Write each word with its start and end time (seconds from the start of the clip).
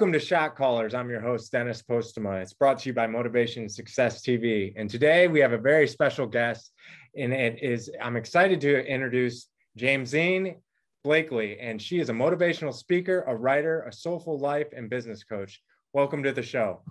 Welcome 0.00 0.12
to 0.12 0.18
Shot 0.18 0.56
Callers. 0.56 0.94
I'm 0.94 1.08
your 1.08 1.20
host, 1.20 1.52
Dennis 1.52 1.82
Postuma. 1.82 2.42
It's 2.42 2.52
brought 2.52 2.80
to 2.80 2.88
you 2.88 2.92
by 2.92 3.06
Motivation 3.06 3.68
Success 3.68 4.22
TV. 4.22 4.72
And 4.76 4.90
today 4.90 5.28
we 5.28 5.40
have 5.40 5.52
a 5.52 5.58
very 5.58 5.86
special 5.86 6.26
guest, 6.26 6.72
and 7.16 7.32
it 7.32 7.62
is, 7.62 7.90
I'm 8.00 8.16
excited 8.16 8.60
to 8.62 8.86
introduce 8.86 9.48
Jaimsyne 9.78 10.56
Blakely. 11.02 11.58
And 11.60 11.80
she 11.80 11.98
is 11.98 12.10
a 12.10 12.12
motivational 12.12 12.74
speaker, 12.74 13.24
a 13.26 13.34
writer, 13.34 13.82
a 13.82 13.92
soulful 13.92 14.38
life, 14.38 14.68
and 14.76 14.90
business 14.90 15.24
coach. 15.24 15.62
Welcome 15.92 16.22
to 16.24 16.32
the 16.32 16.42
show. 16.42 16.82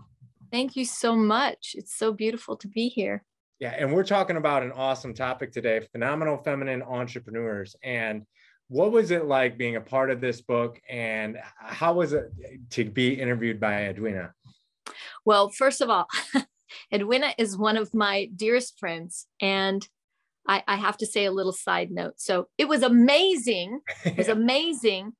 Thank 0.51 0.75
you 0.75 0.85
so 0.85 1.15
much. 1.15 1.75
It's 1.75 1.95
so 1.95 2.11
beautiful 2.11 2.57
to 2.57 2.67
be 2.67 2.89
here. 2.89 3.23
Yeah, 3.59 3.75
and 3.77 3.93
we're 3.93 4.03
talking 4.03 4.37
about 4.37 4.63
an 4.63 4.71
awesome 4.71 5.13
topic 5.13 5.51
today 5.51 5.81
phenomenal 5.91 6.37
feminine 6.37 6.81
entrepreneurs. 6.81 7.75
And 7.83 8.25
what 8.69 8.91
was 8.91 9.09
it 9.09 9.25
like 9.25 9.57
being 9.57 9.75
a 9.75 9.81
part 9.81 10.11
of 10.11 10.21
this 10.21 10.41
book 10.41 10.79
and 10.87 11.37
how 11.57 11.93
was 11.93 12.13
it 12.13 12.31
to 12.69 12.85
be 12.85 13.19
interviewed 13.19 13.59
by 13.59 13.85
edwina 13.85 14.31
well 15.25 15.49
first 15.49 15.81
of 15.81 15.89
all 15.89 16.07
edwina 16.93 17.33
is 17.37 17.57
one 17.57 17.75
of 17.75 17.93
my 17.93 18.29
dearest 18.35 18.79
friends 18.79 19.25
and 19.41 19.87
I, 20.47 20.63
I, 20.67 20.75
have 20.77 20.97
to 20.97 21.05
say 21.05 21.25
a 21.25 21.31
little 21.31 21.53
side 21.53 21.91
note 21.91 22.15
so 22.17 22.47
it 22.57 22.67
was 22.67 22.83
amazing 22.83 23.81
it 24.05 24.17
was 24.17 24.27
amazing 24.27 25.13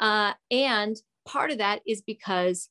uh, 0.00 0.32
and 0.50 0.96
part 1.26 1.50
of 1.50 1.58
that 1.58 1.80
is 1.86 2.02
because 2.02 2.68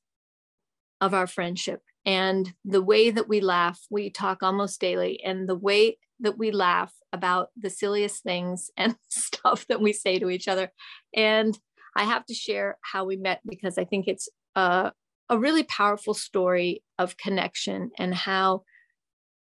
of 1.02 1.14
our 1.14 1.28
friendship 1.28 1.82
and 2.06 2.54
the 2.66 2.82
way 2.82 3.10
that 3.10 3.30
we 3.30 3.42
laugh 3.42 3.82
we 3.90 4.10
talk 4.10 4.44
almost 4.44 4.82
daily 4.82 5.22
and 5.24 5.48
the 5.48 5.56
way 5.56 5.98
that 6.24 6.38
we 6.38 6.52
laugh 6.52 6.94
about 7.12 7.50
the 7.56 7.70
silliest 7.70 8.24
things 8.24 8.72
and 8.78 8.96
stuff 9.10 9.68
that 9.68 9.82
we 9.82 9.94
say 9.94 10.18
to 10.18 10.30
each 10.30 10.48
other. 10.48 10.72
And 11.16 11.58
I 11.96 12.06
have 12.06 12.26
to 12.26 12.34
share 12.34 12.80
how 12.82 13.06
we 13.06 13.18
met 13.18 13.42
because 13.46 13.78
I 13.78 13.86
think 13.86 14.08
it's 14.08 14.28
a, 14.56 14.92
a 15.30 15.38
really 15.38 15.64
powerful 15.64 16.16
story 16.16 16.84
of 16.98 17.18
connection 17.18 17.92
and 18.00 18.16
how 18.16 18.64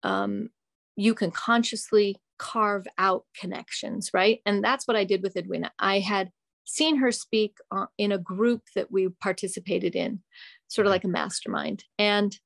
um, 0.03 0.49
you 0.95 1.13
can 1.13 1.31
consciously 1.31 2.15
carve 2.39 2.87
out 2.97 3.25
connections, 3.39 4.11
right? 4.13 4.39
And 4.45 4.63
that's 4.63 4.87
what 4.87 4.97
I 4.97 5.03
did 5.03 5.21
with 5.21 5.37
Edwina. 5.37 5.71
I 5.77 5.99
had 5.99 6.31
seen 6.65 6.97
her 6.97 7.11
speak 7.11 7.57
uh, 7.71 7.85
in 7.97 8.11
a 8.11 8.17
group 8.17 8.63
that 8.75 8.91
we 8.91 9.09
participated 9.21 9.95
in, 9.95 10.21
sort 10.67 10.87
of 10.87 10.91
like 10.91 11.03
a 11.03 11.09
mastermind. 11.09 11.83
And 11.97 12.37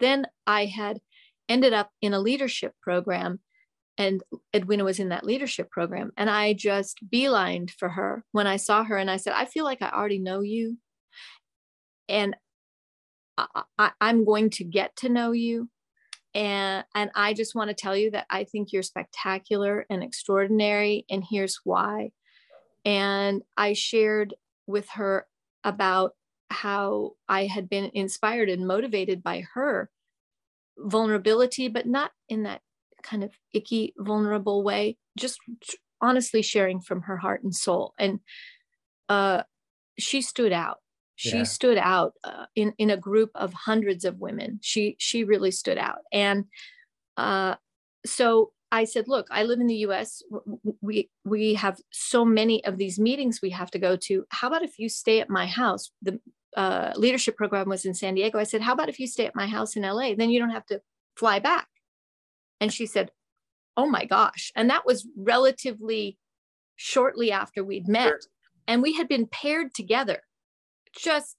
then 0.00 0.26
I 0.46 0.66
had 0.66 1.00
ended 1.48 1.72
up 1.72 1.90
in 2.02 2.12
a 2.12 2.20
leadership 2.20 2.74
program 2.82 3.40
and 3.98 4.22
Edwina 4.56 4.84
was 4.84 4.98
in 4.98 5.10
that 5.10 5.24
leadership 5.24 5.70
program. 5.70 6.10
And 6.16 6.30
I 6.30 6.54
just 6.54 6.98
beelined 7.12 7.70
for 7.70 7.90
her 7.90 8.24
when 8.32 8.46
I 8.46 8.56
saw 8.56 8.82
her 8.82 8.96
and 8.96 9.10
I 9.10 9.18
said, 9.18 9.34
I 9.36 9.44
feel 9.44 9.64
like 9.64 9.82
I 9.82 9.90
already 9.90 10.18
know 10.18 10.40
you. 10.40 10.78
And 12.08 12.34
I, 13.78 13.90
am 14.00 14.24
going 14.24 14.50
to 14.50 14.64
get 14.64 14.96
to 14.96 15.08
know 15.08 15.32
you. 15.32 15.68
And, 16.34 16.84
and 16.94 17.10
I 17.14 17.34
just 17.34 17.54
want 17.54 17.68
to 17.68 17.74
tell 17.74 17.96
you 17.96 18.12
that 18.12 18.26
I 18.30 18.44
think 18.44 18.72
you're 18.72 18.82
spectacular 18.82 19.86
and 19.90 20.02
extraordinary. 20.02 21.04
And 21.10 21.24
here's 21.28 21.60
why. 21.64 22.10
And 22.84 23.42
I 23.56 23.72
shared 23.72 24.34
with 24.66 24.88
her 24.90 25.26
about 25.64 26.12
how 26.50 27.12
I 27.28 27.46
had 27.46 27.68
been 27.68 27.90
inspired 27.94 28.48
and 28.48 28.66
motivated 28.66 29.22
by 29.22 29.44
her 29.54 29.90
vulnerability, 30.78 31.68
but 31.68 31.86
not 31.86 32.12
in 32.28 32.44
that 32.44 32.62
kind 33.02 33.24
of 33.24 33.30
icky, 33.52 33.94
vulnerable 33.98 34.62
way, 34.62 34.96
just 35.18 35.38
honestly 36.00 36.42
sharing 36.42 36.80
from 36.80 37.02
her 37.02 37.16
heart 37.18 37.42
and 37.42 37.54
soul. 37.54 37.94
And 37.98 38.20
uh, 39.08 39.42
she 39.98 40.22
stood 40.22 40.52
out. 40.52 40.78
She 41.20 41.38
yeah. 41.38 41.42
stood 41.42 41.78
out 41.78 42.14
uh, 42.24 42.46
in 42.54 42.72
in 42.78 42.90
a 42.90 42.96
group 42.96 43.30
of 43.34 43.52
hundreds 43.52 44.04
of 44.04 44.18
women. 44.18 44.58
She 44.62 44.96
she 44.98 45.24
really 45.24 45.50
stood 45.50 45.76
out. 45.76 45.98
And 46.12 46.46
uh, 47.16 47.56
so 48.06 48.52
I 48.72 48.84
said, 48.84 49.06
"Look, 49.06 49.26
I 49.30 49.42
live 49.42 49.60
in 49.60 49.66
the 49.66 49.82
U.S. 49.86 50.22
We 50.80 51.10
we 51.26 51.54
have 51.54 51.78
so 51.90 52.24
many 52.24 52.64
of 52.64 52.78
these 52.78 52.98
meetings 52.98 53.40
we 53.42 53.50
have 53.50 53.70
to 53.72 53.78
go 53.78 53.96
to. 53.96 54.24
How 54.30 54.48
about 54.48 54.62
if 54.62 54.78
you 54.78 54.88
stay 54.88 55.20
at 55.20 55.28
my 55.28 55.46
house? 55.46 55.90
The 56.00 56.18
uh, 56.56 56.92
leadership 56.96 57.36
program 57.36 57.68
was 57.68 57.84
in 57.84 57.92
San 57.92 58.14
Diego. 58.14 58.38
I 58.38 58.44
said, 58.44 58.62
"How 58.62 58.72
about 58.72 58.88
if 58.88 58.98
you 58.98 59.06
stay 59.06 59.26
at 59.26 59.36
my 59.36 59.46
house 59.46 59.76
in 59.76 59.84
L.A.? 59.84 60.14
Then 60.14 60.30
you 60.30 60.38
don't 60.38 60.50
have 60.50 60.66
to 60.66 60.80
fly 61.16 61.38
back." 61.38 61.68
And 62.60 62.72
she 62.72 62.86
said, 62.86 63.10
Oh 63.76 63.88
my 63.88 64.04
gosh. 64.04 64.52
And 64.56 64.68
that 64.70 64.84
was 64.84 65.06
relatively 65.16 66.18
shortly 66.76 67.32
after 67.32 67.64
we'd 67.64 67.88
met. 67.88 68.08
Sure. 68.08 68.20
And 68.66 68.82
we 68.82 68.94
had 68.94 69.08
been 69.08 69.26
paired 69.26 69.74
together 69.74 70.22
just 70.96 71.36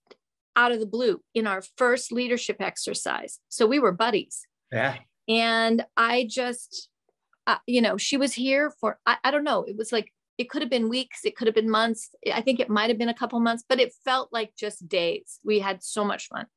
out 0.56 0.72
of 0.72 0.80
the 0.80 0.86
blue 0.86 1.22
in 1.34 1.48
our 1.48 1.64
first 1.78 2.12
leadership 2.12 2.58
exercise. 2.60 3.40
So 3.50 3.66
we 3.66 3.80
were 3.80 3.92
buddies. 3.92 4.42
Yeah. 4.72 4.98
And 5.28 5.86
I 5.96 6.28
just, 6.30 6.90
uh, 7.48 7.58
you 7.68 7.82
know, 7.82 7.98
she 7.98 8.18
was 8.18 8.34
here 8.34 8.74
for, 8.80 9.00
I, 9.06 9.18
I 9.24 9.32
don't 9.32 9.44
know, 9.44 9.64
it 9.64 9.78
was 9.78 9.92
like, 9.92 10.12
it 10.38 10.50
could 10.50 10.62
have 10.62 10.72
been 10.72 10.90
weeks, 10.90 11.20
it 11.24 11.36
could 11.36 11.48
have 11.48 11.56
been 11.56 11.70
months. 11.70 12.10
I 12.34 12.42
think 12.42 12.60
it 12.60 12.70
might 12.70 12.90
have 12.90 12.98
been 12.98 13.10
a 13.10 13.14
couple 13.14 13.40
months, 13.40 13.64
but 13.68 13.80
it 13.80 13.94
felt 14.04 14.30
like 14.32 14.56
just 14.58 14.88
days. 14.88 15.40
We 15.44 15.60
had 15.60 15.84
so 15.84 16.04
much 16.04 16.28
fun. 16.28 16.48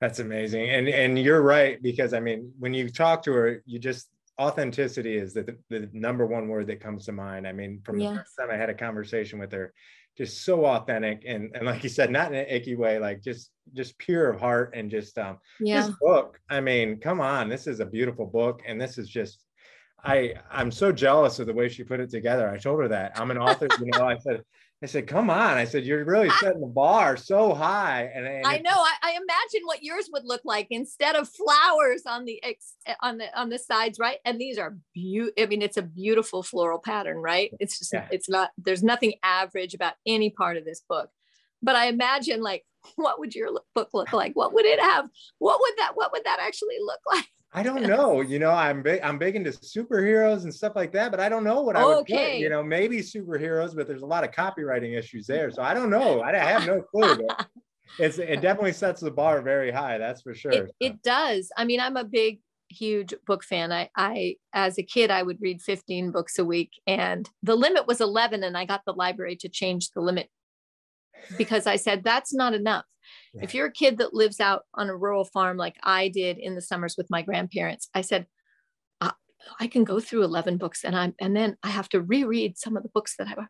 That's 0.00 0.18
amazing. 0.18 0.68
And 0.68 0.88
and 0.88 1.18
you're 1.18 1.40
right 1.40 1.82
because 1.82 2.12
I 2.12 2.20
mean 2.20 2.52
when 2.58 2.74
you 2.74 2.90
talk 2.90 3.22
to 3.22 3.32
her 3.32 3.62
you 3.64 3.78
just 3.78 4.08
authenticity 4.40 5.16
is 5.16 5.34
the, 5.34 5.56
the, 5.70 5.88
number 5.92 6.26
one 6.26 6.48
word 6.48 6.66
that 6.66 6.80
comes 6.80 7.06
to 7.06 7.12
mind. 7.12 7.46
I 7.46 7.52
mean 7.52 7.80
from 7.84 7.98
the 7.98 8.08
first 8.08 8.34
time 8.38 8.50
I 8.50 8.56
had 8.56 8.70
a 8.70 8.74
conversation 8.74 9.38
with 9.38 9.52
her 9.52 9.72
just 10.16 10.44
so 10.44 10.64
authentic 10.64 11.22
and 11.26 11.54
and 11.54 11.66
like 11.66 11.82
you 11.82 11.90
said 11.90 12.10
not 12.10 12.32
in 12.32 12.38
an 12.38 12.46
icky 12.48 12.74
way 12.74 12.98
like 12.98 13.22
just 13.22 13.50
just 13.74 13.98
pure 13.98 14.30
of 14.30 14.40
heart 14.40 14.72
and 14.74 14.90
just 14.90 15.18
um 15.18 15.36
yeah. 15.60 15.86
this 15.86 15.94
book 16.00 16.40
I 16.48 16.60
mean 16.60 16.98
come 17.00 17.20
on 17.20 17.50
this 17.50 17.66
is 17.66 17.80
a 17.80 17.86
beautiful 17.86 18.24
book 18.24 18.62
and 18.66 18.80
this 18.80 18.96
is 18.96 19.08
just 19.08 19.44
I 20.06 20.34
I'm 20.50 20.70
so 20.70 20.92
jealous 20.92 21.38
of 21.38 21.46
the 21.46 21.52
way 21.52 21.68
she 21.68 21.82
put 21.82 22.00
it 22.00 22.10
together. 22.10 22.48
I 22.48 22.58
told 22.58 22.80
her 22.80 22.88
that 22.88 23.18
I'm 23.18 23.30
an 23.30 23.38
author. 23.38 23.66
you 23.80 23.90
know, 23.92 24.06
I 24.06 24.16
said 24.18 24.42
I 24.86 24.88
said, 24.88 25.08
"Come 25.08 25.30
on!" 25.30 25.56
I 25.56 25.64
said, 25.64 25.84
"You're 25.84 26.04
really 26.04 26.30
setting 26.38 26.60
the 26.60 26.68
bar 26.68 27.16
so 27.16 27.52
high." 27.52 28.08
And, 28.14 28.24
and 28.24 28.46
I 28.46 28.58
know. 28.58 28.70
I, 28.70 28.92
I, 29.02 29.10
imagine 29.10 29.66
what 29.66 29.82
yours 29.82 30.08
would 30.12 30.24
look 30.24 30.42
like 30.44 30.68
instead 30.70 31.16
of 31.16 31.28
flowers 31.28 32.02
on 32.06 32.24
the 32.24 32.40
ex, 32.44 32.74
eh, 32.86 32.94
on 33.02 33.18
the 33.18 33.36
on 33.36 33.48
the 33.48 33.58
sides, 33.58 33.98
right? 33.98 34.18
And 34.24 34.40
these 34.40 34.58
are 34.58 34.76
beautiful. 34.94 35.42
I 35.42 35.46
mean, 35.46 35.60
it's 35.60 35.76
a 35.76 35.82
beautiful 35.82 36.44
floral 36.44 36.78
pattern, 36.78 37.16
right? 37.16 37.50
It's 37.58 37.80
just 37.80 37.94
yeah. 37.94 38.06
it's 38.12 38.28
not. 38.28 38.50
There's 38.58 38.84
nothing 38.84 39.14
average 39.24 39.74
about 39.74 39.94
any 40.06 40.30
part 40.30 40.56
of 40.56 40.64
this 40.64 40.82
book, 40.88 41.10
but 41.60 41.74
I 41.74 41.86
imagine 41.86 42.40
like, 42.40 42.64
what 42.94 43.18
would 43.18 43.34
your 43.34 43.48
book 43.74 43.88
look 43.92 44.12
like? 44.12 44.34
What 44.36 44.54
would 44.54 44.66
it 44.66 44.78
have? 44.78 45.10
What 45.38 45.58
would 45.60 45.74
that? 45.78 45.96
What 45.96 46.12
would 46.12 46.22
that 46.26 46.38
actually 46.40 46.76
look 46.80 47.00
like? 47.12 47.26
I 47.52 47.62
don't 47.62 47.82
know. 47.82 48.20
You 48.20 48.38
know, 48.38 48.50
I'm 48.50 48.82
big. 48.82 49.00
I'm 49.02 49.18
big 49.18 49.36
into 49.36 49.50
superheroes 49.50 50.42
and 50.42 50.52
stuff 50.52 50.74
like 50.76 50.92
that, 50.92 51.10
but 51.10 51.20
I 51.20 51.28
don't 51.28 51.44
know 51.44 51.62
what 51.62 51.76
I 51.76 51.84
would 51.84 51.98
okay. 51.98 52.32
put. 52.32 52.40
You 52.40 52.50
know, 52.50 52.62
maybe 52.62 52.98
superheroes, 52.98 53.74
but 53.74 53.86
there's 53.86 54.02
a 54.02 54.06
lot 54.06 54.24
of 54.24 54.30
copywriting 54.30 54.96
issues 54.98 55.26
there, 55.26 55.50
so 55.50 55.62
I 55.62 55.72
don't 55.72 55.90
know. 55.90 56.22
I 56.22 56.36
have 56.36 56.66
no 56.66 56.82
clue. 56.90 57.16
But 57.26 57.46
it's 57.98 58.18
it 58.18 58.40
definitely 58.40 58.72
sets 58.72 59.00
the 59.00 59.10
bar 59.10 59.40
very 59.42 59.70
high. 59.70 59.98
That's 59.98 60.22
for 60.22 60.34
sure. 60.34 60.52
It, 60.52 60.74
it 60.80 61.02
does. 61.02 61.50
I 61.56 61.64
mean, 61.64 61.80
I'm 61.80 61.96
a 61.96 62.04
big, 62.04 62.40
huge 62.68 63.14
book 63.26 63.44
fan. 63.44 63.72
I, 63.72 63.88
I, 63.96 64.36
as 64.52 64.78
a 64.78 64.82
kid, 64.82 65.10
I 65.10 65.22
would 65.22 65.40
read 65.40 65.62
15 65.62 66.10
books 66.10 66.38
a 66.38 66.44
week, 66.44 66.72
and 66.86 67.28
the 67.42 67.56
limit 67.56 67.86
was 67.86 68.00
11, 68.00 68.42
and 68.44 68.56
I 68.56 68.64
got 68.64 68.82
the 68.84 68.92
library 68.92 69.36
to 69.36 69.48
change 69.48 69.90
the 69.90 70.00
limit 70.00 70.28
because 71.38 71.66
I 71.66 71.76
said 71.76 72.04
that's 72.04 72.34
not 72.34 72.54
enough. 72.54 72.84
Yeah. 73.36 73.44
If 73.44 73.54
you're 73.54 73.66
a 73.66 73.72
kid 73.72 73.98
that 73.98 74.14
lives 74.14 74.40
out 74.40 74.62
on 74.74 74.88
a 74.88 74.96
rural 74.96 75.24
farm 75.24 75.56
like 75.56 75.76
I 75.82 76.08
did 76.08 76.38
in 76.38 76.54
the 76.54 76.62
summers 76.62 76.96
with 76.96 77.10
my 77.10 77.22
grandparents, 77.22 77.88
I 77.94 78.00
said, 78.00 78.26
I, 79.00 79.12
I 79.60 79.66
can 79.66 79.84
go 79.84 80.00
through 80.00 80.24
11 80.24 80.56
books 80.56 80.84
and 80.84 80.96
I'm, 80.96 81.14
and 81.20 81.36
then 81.36 81.56
I 81.62 81.68
have 81.68 81.88
to 81.90 82.00
reread 82.00 82.58
some 82.58 82.76
of 82.76 82.82
the 82.82 82.88
books 82.88 83.14
that 83.18 83.28
I, 83.28 83.46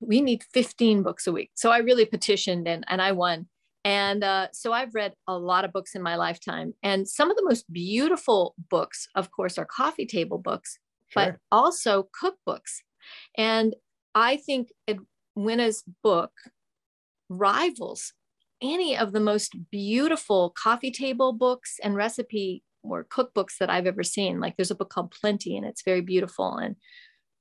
we 0.00 0.20
need 0.20 0.44
15 0.52 1.02
books 1.02 1.26
a 1.26 1.32
week. 1.32 1.50
So 1.54 1.70
I 1.70 1.78
really 1.78 2.04
petitioned 2.04 2.68
and, 2.68 2.84
and 2.88 3.00
I 3.00 3.12
won. 3.12 3.46
And 3.84 4.22
uh, 4.22 4.48
so 4.52 4.72
I've 4.72 4.94
read 4.94 5.14
a 5.26 5.36
lot 5.36 5.64
of 5.64 5.72
books 5.72 5.94
in 5.94 6.02
my 6.02 6.16
lifetime. 6.16 6.74
And 6.82 7.08
some 7.08 7.30
of 7.30 7.36
the 7.36 7.44
most 7.44 7.72
beautiful 7.72 8.54
books, 8.70 9.08
of 9.14 9.30
course, 9.30 9.58
are 9.58 9.64
coffee 9.64 10.06
table 10.06 10.38
books, 10.38 10.78
sure. 11.08 11.24
but 11.24 11.36
also 11.50 12.08
cookbooks. 12.22 12.82
And 13.36 13.74
I 14.14 14.36
think 14.36 14.68
Edwina's 14.86 15.82
book 16.02 16.32
rivals 17.28 18.12
any 18.62 18.96
of 18.96 19.12
the 19.12 19.20
most 19.20 19.54
beautiful 19.70 20.50
coffee 20.50 20.90
table 20.90 21.32
books 21.32 21.80
and 21.82 21.96
recipe 21.96 22.62
or 22.82 23.04
cookbooks 23.04 23.58
that 23.58 23.70
I've 23.70 23.86
ever 23.86 24.02
seen. 24.02 24.40
Like 24.40 24.56
there's 24.56 24.70
a 24.70 24.76
book 24.76 24.90
called 24.90 25.10
Plenty, 25.10 25.56
and 25.56 25.66
it's 25.66 25.82
very 25.82 26.00
beautiful. 26.00 26.56
And 26.56 26.76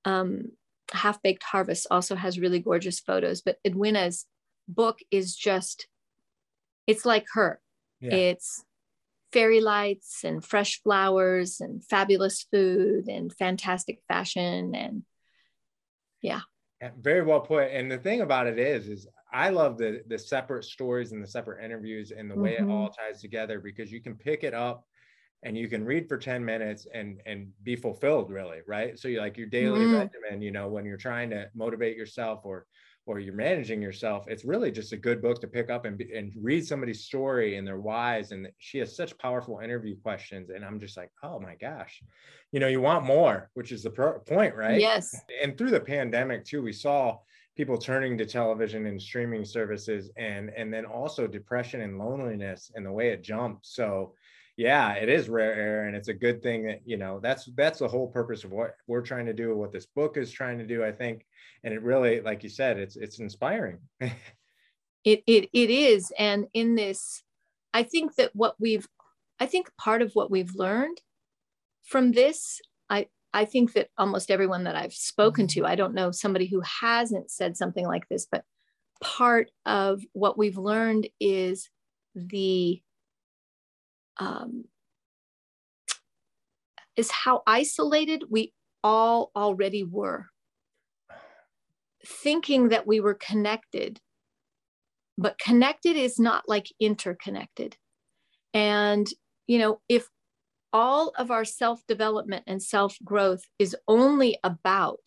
um, 0.06 0.44
Half 0.91 1.21
Baked 1.21 1.44
Harvest 1.44 1.88
also 1.89 2.15
has 2.15 2.39
really 2.39 2.59
gorgeous 2.59 3.00
photos, 3.00 3.41
but 3.41 3.57
Edwina's 3.65 4.25
book 4.68 5.00
is 5.12 5.35
just, 5.35 5.88
it's 6.88 7.06
like 7.06 7.25
her. 7.33 7.59
Yeah. 8.00 8.15
It's 8.15 8.63
fairy 9.31 9.62
lights 9.62 10.23
and 10.23 10.44
fresh 10.44 10.81
flowers 10.83 11.62
and 11.62 11.83
fabulous 11.85 12.45
food 12.51 13.07
and 13.07 13.33
fantastic 13.33 14.00
fashion 14.07 14.75
and 14.75 15.03
yeah. 16.21 16.41
yeah. 16.81 16.89
very 17.00 17.21
well 17.21 17.39
put 17.39 17.71
and 17.71 17.89
the 17.89 17.97
thing 17.97 18.21
about 18.21 18.47
it 18.47 18.59
is 18.59 18.88
is 18.88 19.07
i 19.33 19.50
love 19.50 19.78
the 19.78 20.01
the 20.07 20.18
separate 20.18 20.63
stories 20.63 21.12
and 21.12 21.24
the 21.24 21.28
separate 21.28 21.63
interviews 21.63 22.12
and 22.12 22.30
the 22.30 22.36
way 22.36 22.56
mm-hmm. 22.56 22.69
it 22.69 22.74
all 22.74 22.89
ties 22.89 23.22
together 23.22 23.60
because 23.60 23.92
you 23.92 24.01
can 24.01 24.16
pick 24.16 24.44
it 24.44 24.54
up 24.54 24.86
and 25.44 25.57
you 25.57 25.68
can 25.68 25.83
read 25.83 26.07
for 26.07 26.18
10 26.18 26.44
minutes 26.44 26.88
and 26.94 27.22
and 27.25 27.51
be 27.63 27.75
fulfilled 27.75 28.30
really 28.30 28.60
right? 28.68 28.98
So 29.00 29.07
you 29.07 29.19
like 29.19 29.38
your 29.38 29.48
daily 29.48 29.81
mm-hmm. 29.81 29.95
regimen 29.95 30.42
you 30.42 30.51
know 30.51 30.68
when 30.68 30.86
you're 30.86 30.98
trying 30.98 31.30
to 31.31 31.50
motivate 31.56 31.98
yourself 31.98 32.42
or 32.44 32.66
or 33.07 33.19
you're 33.19 33.33
managing 33.33 33.81
yourself 33.81 34.25
it's 34.28 34.45
really 34.45 34.72
just 34.72 34.94
a 34.94 34.98
good 34.98 35.22
book 35.22 35.42
to 35.42 35.48
pick 35.48 35.72
up 35.72 35.86
and, 35.86 36.00
and 36.01 36.31
read 36.39 36.66
somebody's 36.66 37.04
story 37.04 37.57
and 37.57 37.68
their 37.68 37.80
whys. 37.80 38.31
And 38.31 38.48
she 38.60 38.78
has 38.78 38.95
such 38.95 39.18
powerful 39.18 39.60
interview 39.60 40.00
questions. 40.00 40.50
And 40.50 40.63
i'm 40.63 40.80
just 40.80 40.98
like 40.98 41.12
oh 41.24 41.39
my 41.39 41.56
gosh 41.56 42.01
you 42.51 42.60
know 42.60 42.68
you 42.68 42.81
want 42.81 43.06
more 43.06 43.50
which 43.54 43.72
is 43.72 43.83
the 43.83 43.89
pro- 43.89 44.19
point 44.19 44.56
right? 44.56 44.80
Yes. 44.80 45.16
And 45.42 45.57
through 45.57 45.72
the 45.72 45.80
pandemic 45.80 46.45
too 46.45 46.62
we 46.62 46.74
saw 46.74 47.18
people 47.56 47.77
turning 47.77 48.18
to 48.18 48.25
television 48.25 48.86
and 48.86 49.01
streaming 49.01 49.45
services 49.45 50.09
and 50.18 50.50
and 50.56 50.74
then 50.74 50.86
also 50.86 51.27
depression 51.27 51.81
and 51.81 51.98
loneliness 51.98 52.71
and 52.75 52.86
the 52.86 52.92
way 52.92 53.09
it 53.09 53.24
jumps. 53.24 53.75
So 53.75 54.13
yeah 54.57 54.94
it 54.94 55.09
is 55.09 55.30
rare 55.30 55.56
air 55.56 55.86
and 55.86 55.95
it's 55.95 56.09
a 56.09 56.13
good 56.13 56.44
thing 56.44 56.63
that 56.63 56.81
you 56.86 56.98
know 56.98 57.19
that's 57.21 57.50
that's 57.56 57.80
the 57.80 57.88
whole 57.88 58.07
purpose 58.07 58.44
of 58.44 58.51
what 58.51 58.75
we're 58.86 59.01
trying 59.01 59.25
to 59.25 59.33
do 59.33 59.56
what 59.56 59.71
this 59.71 59.86
book 59.86 60.18
is 60.18 60.31
trying 60.31 60.57
to 60.57 60.68
do 60.68 60.83
i 60.83 60.92
think. 60.92 61.25
And 61.63 61.74
it 61.74 61.83
really 61.83 62.21
like 62.21 62.44
you 62.44 62.50
said 62.50 62.77
it's 62.77 62.95
it's 62.95 63.19
inspiring. 63.19 63.80
It, 65.04 65.24
it 65.25 65.50
it 65.51 65.71
is. 65.71 66.13
And 66.19 66.45
in 66.54 66.75
this 66.75 67.24
i 67.74 67.81
think 67.81 68.15
that 68.15 68.36
what 68.36 68.56
we've 68.59 68.88
i 69.39 69.47
think 69.47 69.75
part 69.75 70.04
of 70.04 70.12
what 70.13 70.30
we've 70.30 70.54
learned 70.54 71.01
from 71.83 72.12
this 72.12 72.62
i 72.88 73.07
i 73.33 73.45
think 73.45 73.74
that 73.74 73.89
almost 73.98 74.31
everyone 74.31 74.63
that 74.63 74.75
i've 74.75 74.94
spoken 74.94 75.48
to 75.48 75.66
i 75.66 75.75
don't 75.75 75.94
know 75.94 76.12
somebody 76.12 76.48
who 76.48 76.62
hasn't 76.81 77.30
said 77.31 77.57
something 77.57 77.88
like 77.88 78.07
this 78.10 78.28
but 78.31 78.44
part 79.01 79.50
of 79.66 80.01
what 80.13 80.38
we've 80.38 80.57
learned 80.57 81.07
is 81.19 81.69
the 82.16 82.81
um, 84.19 84.66
is 86.95 87.12
how 87.12 87.42
isolated 87.48 88.25
we 88.30 88.54
all 88.83 89.31
already 89.36 89.83
were. 89.83 90.28
Thinking 92.06 92.69
that 92.69 92.88
we 92.88 93.00
were 93.00 93.13
connected, 93.13 94.00
but 95.18 95.38
connected 95.39 95.95
is 95.95 96.19
not 96.19 96.44
like 96.48 96.68
interconnected. 96.80 97.78
And, 98.54 99.07
you 99.48 99.60
know, 99.60 99.81
if 99.88 100.07
all 100.73 101.12
of 101.18 101.31
our 101.31 101.45
self 101.45 101.85
development 101.88 102.44
and 102.47 102.62
self 102.62 102.97
growth 103.03 103.44
is 103.59 103.75
only 103.88 104.38
about 104.44 105.00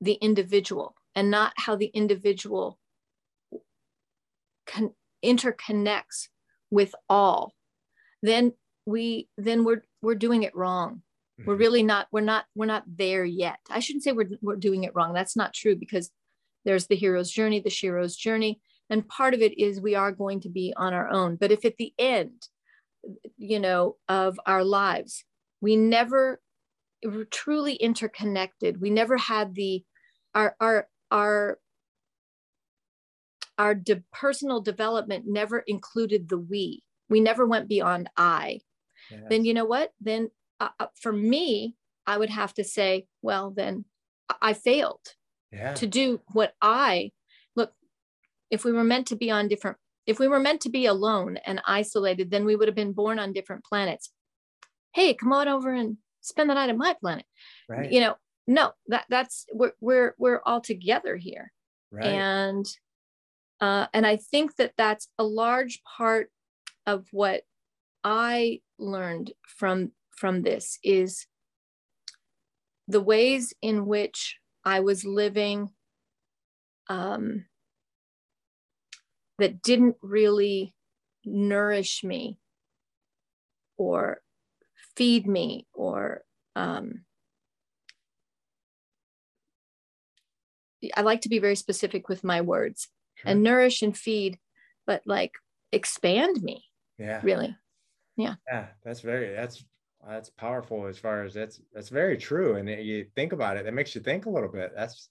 the 0.00 0.14
individual 0.14 0.94
and 1.14 1.30
not 1.30 1.52
how 1.56 1.74
the 1.76 1.86
individual 1.86 2.78
con- 4.66 4.94
interconnects 5.24 6.28
with 6.70 6.94
all. 7.08 7.54
Then 8.22 8.52
we 8.86 9.28
then 9.36 9.64
we're 9.64 9.82
we're 10.02 10.14
doing 10.14 10.42
it 10.42 10.54
wrong. 10.54 11.02
We're 11.38 11.54
mm-hmm. 11.54 11.60
really 11.60 11.82
not 11.82 12.08
we're 12.12 12.20
not 12.20 12.44
we're 12.54 12.66
not 12.66 12.84
there 12.86 13.24
yet. 13.24 13.58
I 13.70 13.80
shouldn't 13.80 14.04
say 14.04 14.12
we're, 14.12 14.30
we're 14.40 14.56
doing 14.56 14.84
it 14.84 14.94
wrong. 14.94 15.12
That's 15.12 15.36
not 15.36 15.54
true 15.54 15.76
because 15.76 16.10
there's 16.64 16.86
the 16.86 16.96
hero's 16.96 17.30
journey 17.30 17.60
the 17.60 17.70
shero's 17.70 18.16
journey 18.16 18.60
and 18.90 19.06
part 19.08 19.34
of 19.34 19.40
it 19.40 19.58
is 19.58 19.80
we 19.80 19.94
are 19.94 20.12
going 20.12 20.40
to 20.40 20.48
be 20.48 20.72
on 20.76 20.94
our 20.94 21.08
own. 21.08 21.36
But 21.36 21.52
if 21.52 21.64
at 21.64 21.76
the 21.76 21.92
end 21.98 22.48
you 23.36 23.58
know 23.58 23.96
of 24.08 24.38
our 24.46 24.64
lives 24.64 25.24
we 25.60 25.76
never 25.76 26.40
were 27.04 27.24
truly 27.24 27.74
interconnected 27.74 28.80
we 28.80 28.90
never 28.90 29.16
had 29.16 29.54
the 29.54 29.82
our 30.34 30.54
our 30.60 30.88
our 31.10 31.58
our 33.58 33.74
de- 33.74 34.02
personal 34.12 34.60
development 34.60 35.24
never 35.26 35.58
included 35.66 36.28
the 36.28 36.38
we. 36.38 36.82
We 37.10 37.20
never 37.20 37.46
went 37.46 37.68
beyond 37.68 38.08
I. 38.16 38.60
Yes. 39.10 39.22
Then 39.28 39.44
you 39.44 39.52
know 39.52 39.64
what? 39.64 39.92
Then 40.00 40.30
uh, 40.60 40.68
uh, 40.78 40.86
for 40.94 41.12
me, 41.12 41.74
I 42.06 42.16
would 42.16 42.30
have 42.30 42.54
to 42.54 42.64
say, 42.64 43.06
well, 43.20 43.50
then 43.50 43.84
I 44.40 44.52
failed 44.52 45.00
yeah. 45.52 45.74
to 45.74 45.86
do 45.86 46.20
what 46.32 46.54
I 46.62 47.10
look. 47.56 47.72
If 48.50 48.64
we 48.64 48.72
were 48.72 48.84
meant 48.84 49.08
to 49.08 49.16
be 49.16 49.30
on 49.30 49.48
different, 49.48 49.78
if 50.08 50.18
we 50.18 50.26
were 50.26 50.40
meant 50.40 50.62
to 50.62 50.70
be 50.70 50.86
alone 50.86 51.38
and 51.44 51.60
isolated, 51.66 52.30
then 52.30 52.46
we 52.46 52.56
would 52.56 52.66
have 52.66 52.74
been 52.74 52.94
born 52.94 53.18
on 53.18 53.34
different 53.34 53.62
planets. 53.62 54.10
Hey, 54.94 55.12
come 55.12 55.34
on 55.34 55.48
over 55.48 55.70
and 55.70 55.98
spend 56.22 56.48
the 56.48 56.54
night 56.54 56.70
on 56.70 56.78
my 56.78 56.94
planet. 56.98 57.26
Right. 57.68 57.92
You 57.92 58.00
know, 58.00 58.14
no, 58.46 58.72
that 58.86 59.04
that's 59.10 59.44
we're 59.52 59.72
we're 59.80 60.14
we're 60.16 60.40
all 60.46 60.62
together 60.62 61.16
here. 61.16 61.52
Right. 61.92 62.06
And 62.06 62.66
uh, 63.60 63.88
and 63.92 64.06
I 64.06 64.16
think 64.16 64.56
that 64.56 64.72
that's 64.78 65.08
a 65.18 65.24
large 65.24 65.82
part 65.98 66.30
of 66.86 67.06
what 67.12 67.42
I 68.02 68.60
learned 68.78 69.32
from 69.46 69.92
from 70.16 70.40
this 70.40 70.78
is 70.82 71.26
the 72.88 73.02
ways 73.02 73.52
in 73.60 73.84
which 73.84 74.38
I 74.64 74.80
was 74.80 75.04
living 75.04 75.68
um, 76.88 77.44
that 79.38 79.62
didn't 79.62 79.96
really 80.02 80.74
nourish 81.24 82.02
me 82.04 82.38
or 83.76 84.20
feed 84.96 85.26
me 85.26 85.66
or 85.72 86.22
um, 86.56 87.04
I 90.96 91.02
like 91.02 91.22
to 91.22 91.28
be 91.28 91.38
very 91.38 91.56
specific 91.56 92.08
with 92.08 92.24
my 92.24 92.40
words 92.40 92.88
sure. 93.16 93.30
and 93.30 93.42
nourish 93.42 93.82
and 93.82 93.96
feed, 93.96 94.38
but 94.86 95.02
like 95.06 95.32
expand 95.72 96.42
me. 96.42 96.64
Yeah. 96.98 97.20
Really. 97.22 97.56
Yeah. 98.16 98.34
Yeah. 98.50 98.66
That's 98.84 99.00
very, 99.00 99.34
that's, 99.34 99.64
that's 100.06 100.30
powerful 100.30 100.86
as 100.86 100.98
far 100.98 101.24
as 101.24 101.34
that's, 101.34 101.60
that's 101.72 101.88
very 101.88 102.16
true. 102.16 102.56
And 102.56 102.68
you 102.68 103.06
think 103.14 103.32
about 103.32 103.56
it, 103.56 103.64
that 103.64 103.74
makes 103.74 103.94
you 103.94 104.00
think 104.00 104.26
a 104.26 104.30
little 104.30 104.48
bit. 104.48 104.72
That's, 104.74 105.10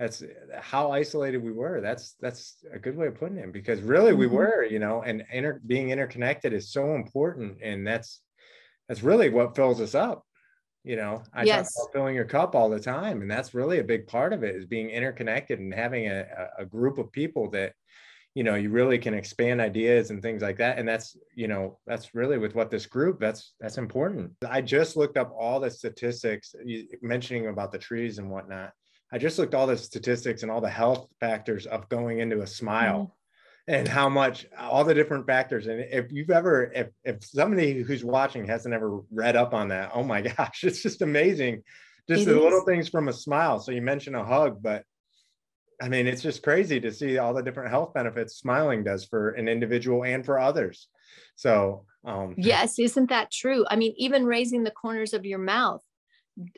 that's 0.00 0.22
how 0.58 0.90
isolated 0.90 1.44
we 1.44 1.52
were. 1.52 1.82
That's, 1.82 2.16
that's 2.20 2.56
a 2.72 2.78
good 2.78 2.96
way 2.96 3.06
of 3.06 3.16
putting 3.16 3.36
it 3.36 3.52
because 3.52 3.82
really 3.82 4.14
we 4.14 4.26
mm-hmm. 4.26 4.34
were, 4.34 4.64
you 4.64 4.78
know, 4.78 5.02
and 5.02 5.22
inter, 5.30 5.60
being 5.66 5.90
interconnected 5.90 6.54
is 6.54 6.72
so 6.72 6.94
important. 6.94 7.58
And 7.62 7.86
that's, 7.86 8.22
that's 8.88 9.02
really 9.02 9.28
what 9.28 9.54
fills 9.54 9.80
us 9.80 9.94
up 9.94 10.24
you 10.82 10.96
know 10.96 11.22
i 11.34 11.42
yes. 11.42 11.74
talk 11.74 11.84
about 11.84 11.92
filling 11.92 12.14
your 12.14 12.24
cup 12.24 12.54
all 12.54 12.70
the 12.70 12.80
time 12.80 13.20
and 13.20 13.30
that's 13.30 13.54
really 13.54 13.78
a 13.78 13.84
big 13.84 14.06
part 14.06 14.32
of 14.32 14.42
it 14.42 14.56
is 14.56 14.64
being 14.64 14.88
interconnected 14.88 15.58
and 15.58 15.74
having 15.74 16.08
a, 16.08 16.24
a 16.58 16.64
group 16.64 16.98
of 16.98 17.12
people 17.12 17.50
that 17.50 17.74
you 18.34 18.44
know 18.44 18.54
you 18.54 18.70
really 18.70 18.98
can 18.98 19.12
expand 19.12 19.60
ideas 19.60 20.10
and 20.10 20.22
things 20.22 20.40
like 20.40 20.56
that 20.56 20.78
and 20.78 20.88
that's 20.88 21.16
you 21.34 21.48
know 21.48 21.78
that's 21.86 22.14
really 22.14 22.38
with 22.38 22.54
what 22.54 22.70
this 22.70 22.86
group 22.86 23.20
that's 23.20 23.52
that's 23.60 23.76
important 23.76 24.32
i 24.48 24.60
just 24.60 24.96
looked 24.96 25.18
up 25.18 25.32
all 25.38 25.60
the 25.60 25.70
statistics 25.70 26.54
mentioning 27.02 27.48
about 27.48 27.72
the 27.72 27.78
trees 27.78 28.18
and 28.18 28.30
whatnot 28.30 28.72
i 29.12 29.18
just 29.18 29.38
looked 29.38 29.54
all 29.54 29.66
the 29.66 29.76
statistics 29.76 30.42
and 30.42 30.50
all 30.50 30.60
the 30.60 30.68
health 30.68 31.08
factors 31.20 31.66
of 31.66 31.88
going 31.88 32.20
into 32.20 32.42
a 32.42 32.46
smile 32.46 33.14
mm-hmm. 33.68 33.74
and 33.74 33.88
how 33.88 34.08
much 34.08 34.46
all 34.58 34.84
the 34.84 34.94
different 34.94 35.26
factors. 35.26 35.66
And 35.66 35.80
if 35.80 36.10
you've 36.10 36.30
ever 36.30 36.72
if, 36.74 36.88
if 37.04 37.24
somebody 37.24 37.82
who's 37.82 38.04
watching 38.04 38.46
hasn't 38.46 38.74
ever 38.74 39.00
read 39.10 39.36
up 39.36 39.54
on 39.54 39.68
that 39.68 39.90
oh 39.94 40.02
my 40.02 40.20
gosh 40.36 40.64
it's 40.64 40.82
just 40.82 41.02
amazing. 41.02 41.62
Just 42.08 42.22
it 42.22 42.26
the 42.26 42.36
is. 42.36 42.42
little 42.42 42.64
things 42.64 42.88
from 42.88 43.08
a 43.08 43.12
smile. 43.12 43.60
So 43.60 43.72
you 43.72 43.82
mentioned 43.82 44.16
a 44.16 44.24
hug 44.24 44.62
but 44.62 44.84
i 45.82 45.88
mean 45.88 46.06
it's 46.06 46.22
just 46.22 46.42
crazy 46.42 46.78
to 46.78 46.92
see 46.92 47.16
all 47.16 47.32
the 47.32 47.42
different 47.42 47.70
health 47.70 47.94
benefits 47.94 48.36
smiling 48.36 48.84
does 48.84 49.04
for 49.06 49.30
an 49.30 49.48
individual 49.48 50.04
and 50.04 50.24
for 50.24 50.38
others. 50.38 50.88
So 51.36 51.84
um 52.04 52.34
yes 52.36 52.78
isn't 52.78 53.10
that 53.10 53.30
true? 53.30 53.64
I 53.68 53.76
mean 53.76 53.94
even 53.96 54.24
raising 54.24 54.64
the 54.64 54.70
corners 54.70 55.14
of 55.14 55.24
your 55.26 55.38
mouth 55.38 55.82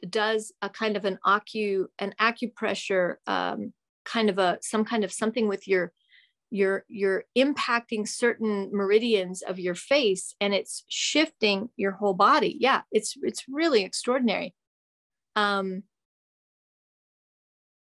does 0.09 0.53
a 0.63 0.69
kind 0.69 0.97
of 0.97 1.05
an 1.05 1.19
acu 1.25 1.87
an 1.99 2.15
acupressure 2.21 3.17
um 3.27 3.73
kind 4.05 4.31
of 4.31 4.39
a 4.39 4.59
some 4.61 4.85
kind 4.85 5.05
of 5.05 5.13
something 5.13 5.49
with 5.49 5.67
your 5.69 5.93
you're 6.51 6.85
you're 6.89 7.25
impacting 7.37 8.07
certain 8.07 8.71
meridians 8.73 9.43
of 9.43 9.59
your 9.59 9.75
face 9.75 10.35
and 10.41 10.53
it's 10.53 10.85
shifting 10.89 11.71
your 11.77 11.93
whole 11.93 12.15
body. 12.15 12.57
Yeah 12.59 12.83
it's 12.91 13.17
it's 13.23 13.45
really 13.49 13.85
extraordinary. 13.85 14.55
Um 15.37 15.85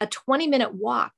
a 0.00 0.06
20 0.06 0.46
minute 0.46 0.74
walk 0.74 1.12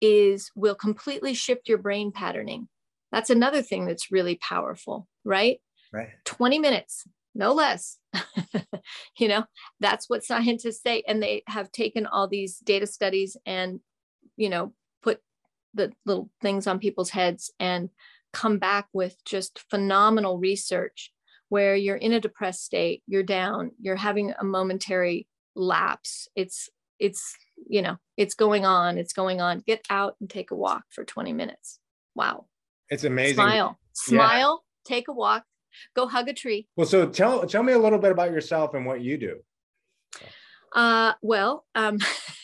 is 0.00 0.50
will 0.54 0.74
completely 0.74 1.34
shift 1.34 1.68
your 1.68 1.78
brain 1.78 2.12
patterning. 2.12 2.68
That's 3.12 3.30
another 3.30 3.62
thing 3.62 3.86
that's 3.86 4.10
really 4.10 4.36
powerful 4.36 5.06
right? 5.26 5.60
Right. 5.92 6.10
20 6.24 6.58
minutes 6.60 7.04
no 7.36 7.52
less. 7.52 7.98
you 9.18 9.28
know, 9.28 9.44
that's 9.80 10.08
what 10.08 10.24
scientists 10.24 10.82
say. 10.82 11.02
And 11.06 11.22
they 11.22 11.42
have 11.46 11.70
taken 11.70 12.06
all 12.06 12.28
these 12.28 12.58
data 12.58 12.86
studies 12.86 13.36
and, 13.44 13.80
you 14.36 14.48
know, 14.48 14.72
put 15.02 15.20
the 15.74 15.92
little 16.04 16.30
things 16.40 16.66
on 16.66 16.78
people's 16.78 17.10
heads 17.10 17.52
and 17.60 17.90
come 18.32 18.58
back 18.58 18.88
with 18.92 19.16
just 19.24 19.62
phenomenal 19.70 20.38
research 20.38 21.12
where 21.48 21.76
you're 21.76 21.96
in 21.96 22.12
a 22.12 22.20
depressed 22.20 22.64
state, 22.64 23.02
you're 23.06 23.22
down, 23.22 23.70
you're 23.80 23.96
having 23.96 24.32
a 24.38 24.44
momentary 24.44 25.28
lapse. 25.54 26.28
It's, 26.34 26.68
it's, 26.98 27.36
you 27.68 27.82
know, 27.82 27.96
it's 28.16 28.34
going 28.34 28.64
on, 28.64 28.98
it's 28.98 29.12
going 29.12 29.40
on. 29.40 29.62
Get 29.66 29.84
out 29.88 30.16
and 30.20 30.28
take 30.28 30.50
a 30.50 30.56
walk 30.56 30.84
for 30.90 31.04
20 31.04 31.32
minutes. 31.32 31.78
Wow. 32.14 32.46
It's 32.88 33.04
amazing. 33.04 33.36
Smile, 33.36 33.78
smile, 33.92 34.64
yeah. 34.64 34.94
take 34.94 35.08
a 35.08 35.12
walk, 35.12 35.44
go 35.94 36.06
hug 36.06 36.28
a 36.28 36.32
tree. 36.32 36.66
Well, 36.76 36.86
so 36.86 37.06
tell 37.06 37.46
tell 37.46 37.62
me 37.62 37.72
a 37.72 37.78
little 37.78 37.98
bit 37.98 38.12
about 38.12 38.30
yourself 38.30 38.74
and 38.74 38.86
what 38.86 39.00
you 39.00 39.18
do. 39.18 39.40
Uh, 40.74 41.14
well, 41.22 41.64
um, 41.74 41.98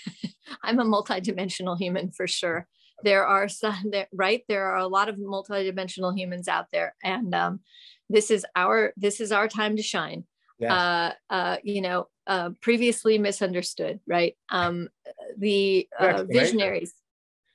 I'm 0.63 0.79
a 0.79 0.85
multidimensional 0.85 1.79
human 1.79 2.11
for 2.11 2.27
sure. 2.27 2.67
There 3.05 3.27
are 3.27 3.49
some 3.49 3.91
that 3.93 4.09
right. 4.13 4.43
There 4.49 4.67
are 4.67 4.79
a 4.79 4.87
lot 4.87 5.09
of 5.09 5.17
multidimensional 5.17 6.17
humans 6.17 6.49
out 6.49 6.67
there, 6.73 6.95
and 7.03 7.35
um, 7.35 7.61
this 8.09 8.31
is 8.31 8.47
our 8.55 8.93
this 8.97 9.21
is 9.21 9.33
our 9.33 9.49
time 9.49 9.77
to 9.77 9.83
shine. 9.83 10.25
Yeah. 10.59 10.75
Uh, 10.75 11.13
uh, 11.29 11.57
you 11.65 11.81
know, 11.81 12.07
uh, 12.27 12.51
previously 12.61 13.19
misunderstood, 13.19 13.99
right? 14.07 14.37
Um, 14.49 14.89
the 15.37 15.89
uh, 15.99 16.25
visionaries. 16.25 16.95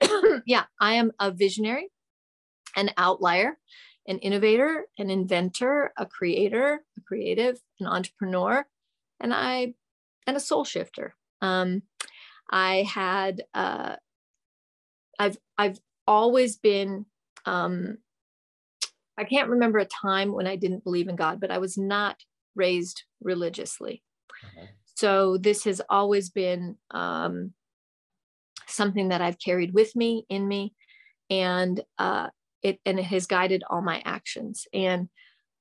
yeah, 0.45 0.65
I 0.79 0.95
am 0.95 1.11
a 1.19 1.31
visionary, 1.31 1.87
an 2.75 2.91
outlier 2.97 3.57
an 4.07 4.19
innovator, 4.19 4.85
an 4.97 5.09
inventor, 5.09 5.91
a 5.97 6.05
creator, 6.05 6.83
a 6.97 7.01
creative, 7.01 7.59
an 7.79 7.87
entrepreneur, 7.87 8.65
and 9.19 9.33
I 9.33 9.73
and 10.25 10.37
a 10.37 10.41
soul 10.41 10.63
shifter. 10.63 11.15
Um, 11.41 11.83
I 12.49 12.83
had 12.83 13.43
uh, 13.53 13.97
I've 15.19 15.37
I've 15.57 15.79
always 16.07 16.57
been 16.57 17.05
um, 17.45 17.97
I 19.17 19.23
can't 19.23 19.49
remember 19.49 19.79
a 19.79 19.85
time 19.85 20.31
when 20.31 20.47
I 20.47 20.55
didn't 20.55 20.83
believe 20.83 21.07
in 21.07 21.15
God, 21.15 21.39
but 21.39 21.51
I 21.51 21.57
was 21.57 21.77
not 21.77 22.17
raised 22.55 23.03
religiously. 23.21 24.03
Uh-huh. 24.43 24.67
So 24.95 25.37
this 25.37 25.63
has 25.65 25.81
always 25.89 26.29
been 26.29 26.77
um, 26.91 27.53
something 28.67 29.09
that 29.09 29.21
I've 29.21 29.39
carried 29.39 29.73
with 29.73 29.95
me 29.95 30.25
in 30.29 30.47
me, 30.47 30.73
and 31.29 31.81
uh, 31.97 32.29
it 32.61 32.79
and 32.85 32.99
it 32.99 33.05
has 33.05 33.27
guided 33.27 33.63
all 33.69 33.81
my 33.81 34.01
actions. 34.05 34.67
And 34.73 35.09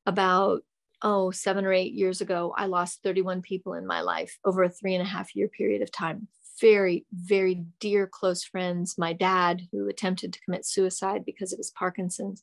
about 0.06 0.62
oh 1.02 1.30
seven 1.30 1.66
or 1.66 1.72
eight 1.74 1.92
years 1.92 2.22
ago 2.22 2.54
i 2.56 2.64
lost 2.64 3.02
31 3.02 3.42
people 3.42 3.74
in 3.74 3.86
my 3.86 4.00
life 4.00 4.38
over 4.46 4.62
a 4.62 4.70
three 4.70 4.94
and 4.94 5.02
a 5.02 5.08
half 5.08 5.36
year 5.36 5.48
period 5.48 5.82
of 5.82 5.92
time. 5.92 6.28
Very 6.60 7.04
very 7.12 7.64
dear 7.80 8.06
close 8.06 8.44
friends. 8.44 8.96
My 8.96 9.12
dad 9.12 9.62
who 9.72 9.88
attempted 9.88 10.32
to 10.32 10.40
commit 10.40 10.64
suicide 10.64 11.24
because 11.24 11.52
of 11.52 11.58
his 11.58 11.70
parkinson's. 11.70 12.42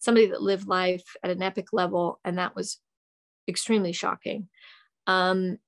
Somebody 0.00 0.26
that 0.26 0.42
lived 0.42 0.66
life 0.66 1.16
at 1.22 1.30
an 1.30 1.42
epic 1.42 1.68
level 1.72 2.20
and 2.24 2.38
that 2.38 2.56
was 2.56 2.78
extremely 3.48 3.92
shocking. 3.92 4.48
Um, 5.06 5.58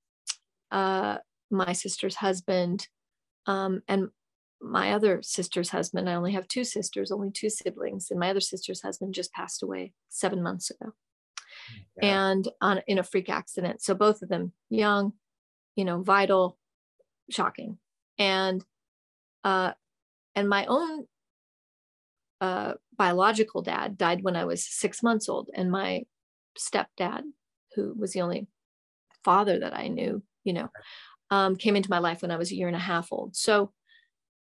uh, 0.71 1.18
my 1.50 1.73
sister's 1.73 2.16
husband 2.16 2.88
um, 3.47 3.83
and 3.87 4.09
my 4.60 4.92
other 4.92 5.20
sister's 5.22 5.70
husband, 5.70 6.08
I 6.08 6.14
only 6.14 6.32
have 6.32 6.48
two 6.48 6.64
sisters, 6.64 7.12
only 7.12 7.30
two 7.30 7.50
siblings, 7.50 8.10
and 8.10 8.18
my 8.18 8.30
other 8.30 8.40
sister's 8.40 8.82
husband 8.82 9.14
just 9.14 9.32
passed 9.32 9.62
away 9.62 9.92
seven 10.08 10.42
months 10.42 10.70
ago, 10.70 10.92
yeah. 12.00 12.30
and 12.30 12.48
on 12.60 12.80
in 12.86 12.98
a 12.98 13.04
freak 13.04 13.28
accident. 13.28 13.82
So 13.82 13.94
both 13.94 14.22
of 14.22 14.28
them 14.28 14.52
young, 14.70 15.12
you 15.75 15.84
know, 15.84 16.02
vital, 16.02 16.58
shocking, 17.30 17.78
and 18.18 18.64
uh, 19.44 19.72
and 20.34 20.48
my 20.48 20.66
own 20.66 21.06
uh, 22.40 22.75
biological 22.96 23.62
dad 23.62 23.98
died 23.98 24.22
when 24.22 24.36
I 24.36 24.44
was 24.44 24.66
six 24.66 25.02
months 25.02 25.28
old, 25.28 25.50
and 25.54 25.70
my 25.70 26.04
stepdad, 26.58 27.22
who 27.75 27.94
was 27.98 28.12
the 28.12 28.22
only 28.22 28.46
father 29.25 29.58
that 29.58 29.76
I 29.76 29.88
knew, 29.88 30.22
you 30.44 30.52
know, 30.54 30.68
um, 31.30 31.56
came 31.56 31.76
into 31.76 31.90
my 31.90 31.98
life 31.98 32.22
when 32.22 32.30
I 32.30 32.36
was 32.36 32.50
a 32.50 32.54
year 32.54 32.68
and 32.68 32.76
a 32.76 32.80
half 32.80 33.08
old. 33.12 33.36
So 33.36 33.72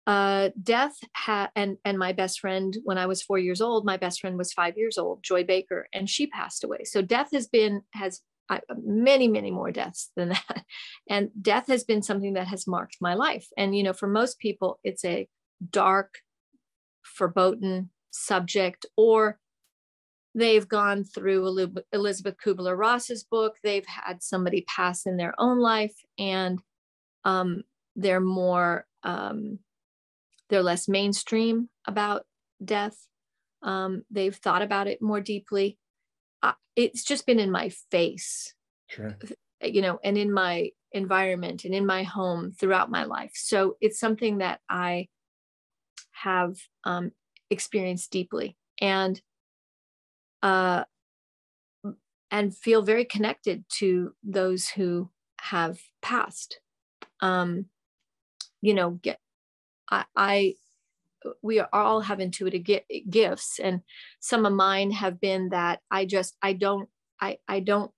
uh, 0.07 0.49
death 0.61 0.95
had 1.13 1.49
and 1.55 1.77
and 1.85 1.99
my 1.99 2.11
best 2.11 2.39
friend 2.39 2.77
when 2.83 2.97
i 2.97 3.05
was 3.05 3.21
four 3.21 3.37
years 3.37 3.61
old 3.61 3.85
my 3.85 3.97
best 3.97 4.19
friend 4.19 4.35
was 4.37 4.51
five 4.51 4.75
years 4.75 4.97
old 4.97 5.21
joy 5.23 5.43
baker 5.43 5.87
and 5.93 6.09
she 6.09 6.27
passed 6.27 6.63
away. 6.63 6.83
So 6.83 7.01
death 7.01 7.29
has 7.33 7.47
been 7.47 7.81
has 7.93 8.21
uh, 8.49 8.59
many 8.83 9.27
many 9.27 9.51
more 9.51 9.71
deaths 9.71 10.11
than 10.15 10.29
that. 10.47 10.65
And 11.09 11.29
death 11.41 11.67
has 11.67 11.83
been 11.83 12.01
something 12.01 12.33
that 12.33 12.47
has 12.47 12.67
marked 12.67 12.97
my 12.99 13.13
life. 13.13 13.47
And 13.57 13.75
you 13.75 13.83
know 13.83 13.93
for 13.93 14.07
most 14.07 14.39
people 14.39 14.79
it's 14.83 15.05
a 15.05 15.27
dark 15.69 16.15
foreboding 17.03 17.89
subject 18.11 18.85
or 18.97 19.39
they've 20.33 20.67
gone 20.67 21.03
through 21.03 21.67
elizabeth 21.91 22.35
kubler-ross's 22.43 23.23
book. 23.23 23.57
They've 23.63 23.85
had 23.85 24.23
somebody 24.23 24.65
pass 24.67 25.05
in 25.05 25.17
their 25.17 25.33
own 25.37 25.59
life 25.59 25.95
and 26.17 26.59
um, 27.25 27.63
they're 27.95 28.21
more 28.21 28.85
um, 29.03 29.59
they're 30.51 30.61
less 30.61 30.87
mainstream 30.87 31.69
about 31.87 32.25
death. 32.63 33.07
Um, 33.63 34.03
they've 34.11 34.35
thought 34.35 34.61
about 34.61 34.87
it 34.87 35.01
more 35.01 35.21
deeply. 35.21 35.79
Uh, 36.43 36.53
it's 36.75 37.03
just 37.03 37.25
been 37.25 37.39
in 37.39 37.49
my 37.49 37.69
face, 37.89 38.53
sure. 38.87 39.17
you 39.63 39.81
know, 39.81 39.99
and 40.03 40.17
in 40.17 40.31
my 40.31 40.69
environment 40.91 41.63
and 41.63 41.73
in 41.73 41.85
my 41.85 42.03
home 42.03 42.51
throughout 42.51 42.91
my 42.91 43.05
life. 43.05 43.31
So 43.33 43.77
it's 43.79 43.99
something 43.99 44.39
that 44.39 44.59
I 44.69 45.07
have 46.11 46.57
um, 46.83 47.11
experienced 47.49 48.11
deeply 48.11 48.57
and 48.79 49.21
uh, 50.43 50.83
and 52.29 52.55
feel 52.55 52.81
very 52.81 53.05
connected 53.05 53.63
to 53.77 54.13
those 54.23 54.67
who 54.69 55.09
have 55.39 55.79
passed. 56.01 56.59
Um, 57.21 57.67
you 58.61 58.73
know, 58.73 58.91
get 58.91 59.19
I, 59.91 60.05
I 60.15 60.55
we 61.43 61.59
all 61.59 62.01
have 62.01 62.19
intuitive 62.19 62.65
gifts 63.09 63.59
and 63.59 63.81
some 64.19 64.45
of 64.45 64.53
mine 64.53 64.89
have 64.89 65.21
been 65.21 65.49
that 65.49 65.79
i 65.91 66.03
just 66.03 66.35
i 66.41 66.51
don't 66.51 66.89
i 67.21 67.37
i 67.47 67.59
don't 67.59 67.91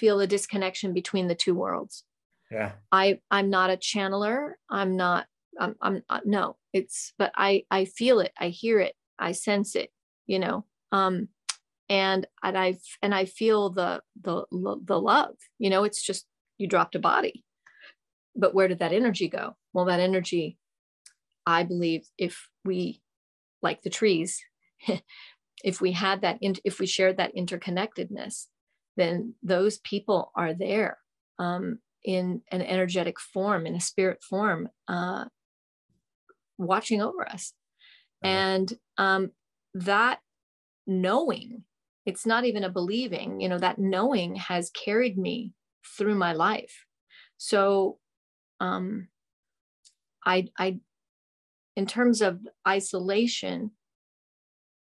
feel 0.00 0.20
a 0.20 0.26
disconnection 0.26 0.94
between 0.94 1.28
the 1.28 1.34
two 1.34 1.54
worlds. 1.54 2.04
Yeah. 2.50 2.72
I 2.90 3.20
i'm 3.30 3.50
not 3.50 3.70
a 3.70 3.76
channeler. 3.76 4.52
I'm 4.68 4.96
not 4.96 5.26
i'm 5.60 5.76
i'm 5.82 6.02
uh, 6.08 6.20
no 6.24 6.56
it's 6.72 7.12
but 7.18 7.32
i 7.36 7.64
i 7.70 7.84
feel 7.84 8.20
it. 8.20 8.32
I 8.38 8.48
hear 8.48 8.80
it. 8.80 8.94
I 9.18 9.32
sense 9.32 9.76
it 9.76 9.90
you 10.26 10.38
know? 10.38 10.64
Um 10.90 11.28
and 11.88 12.26
and 12.42 12.56
i 12.56 12.78
and 13.02 13.14
i 13.14 13.26
feel 13.26 13.70
the 13.70 14.00
the 14.20 14.46
the 14.52 15.00
love 15.00 15.36
you 15.58 15.70
know? 15.70 15.84
It's 15.84 16.02
just 16.02 16.26
you 16.56 16.66
dropped 16.66 16.94
a 16.94 16.98
body. 16.98 17.44
But 18.34 18.54
where 18.54 18.68
did 18.68 18.78
that 18.78 18.92
energy 18.92 19.28
go? 19.28 19.56
Well 19.74 19.84
that 19.84 20.00
energy 20.00 20.56
I 21.46 21.62
believe 21.62 22.02
if 22.18 22.48
we, 22.64 23.00
like 23.62 23.82
the 23.82 23.90
trees, 23.90 24.40
if 25.64 25.80
we 25.80 25.92
had 25.92 26.22
that, 26.22 26.38
if 26.40 26.78
we 26.78 26.86
shared 26.86 27.18
that 27.18 27.34
interconnectedness, 27.36 28.46
then 28.96 29.34
those 29.42 29.78
people 29.78 30.32
are 30.34 30.54
there 30.54 30.98
um, 31.38 31.78
in 32.04 32.42
an 32.50 32.62
energetic 32.62 33.20
form, 33.20 33.66
in 33.66 33.74
a 33.74 33.80
spirit 33.80 34.22
form, 34.22 34.68
uh, 34.88 35.24
watching 36.58 37.00
over 37.00 37.28
us. 37.28 37.52
And 38.22 38.72
um, 38.98 39.30
that 39.74 40.20
knowing, 40.86 41.64
it's 42.04 42.26
not 42.26 42.44
even 42.44 42.64
a 42.64 42.70
believing, 42.70 43.40
you 43.40 43.48
know, 43.48 43.58
that 43.58 43.78
knowing 43.78 44.36
has 44.36 44.70
carried 44.70 45.16
me 45.16 45.52
through 45.96 46.14
my 46.14 46.32
life. 46.32 46.84
So 47.38 47.98
um, 48.60 49.08
I, 50.24 50.48
I 50.58 50.80
in 51.80 51.86
terms 51.86 52.20
of 52.20 52.46
isolation, 52.68 53.70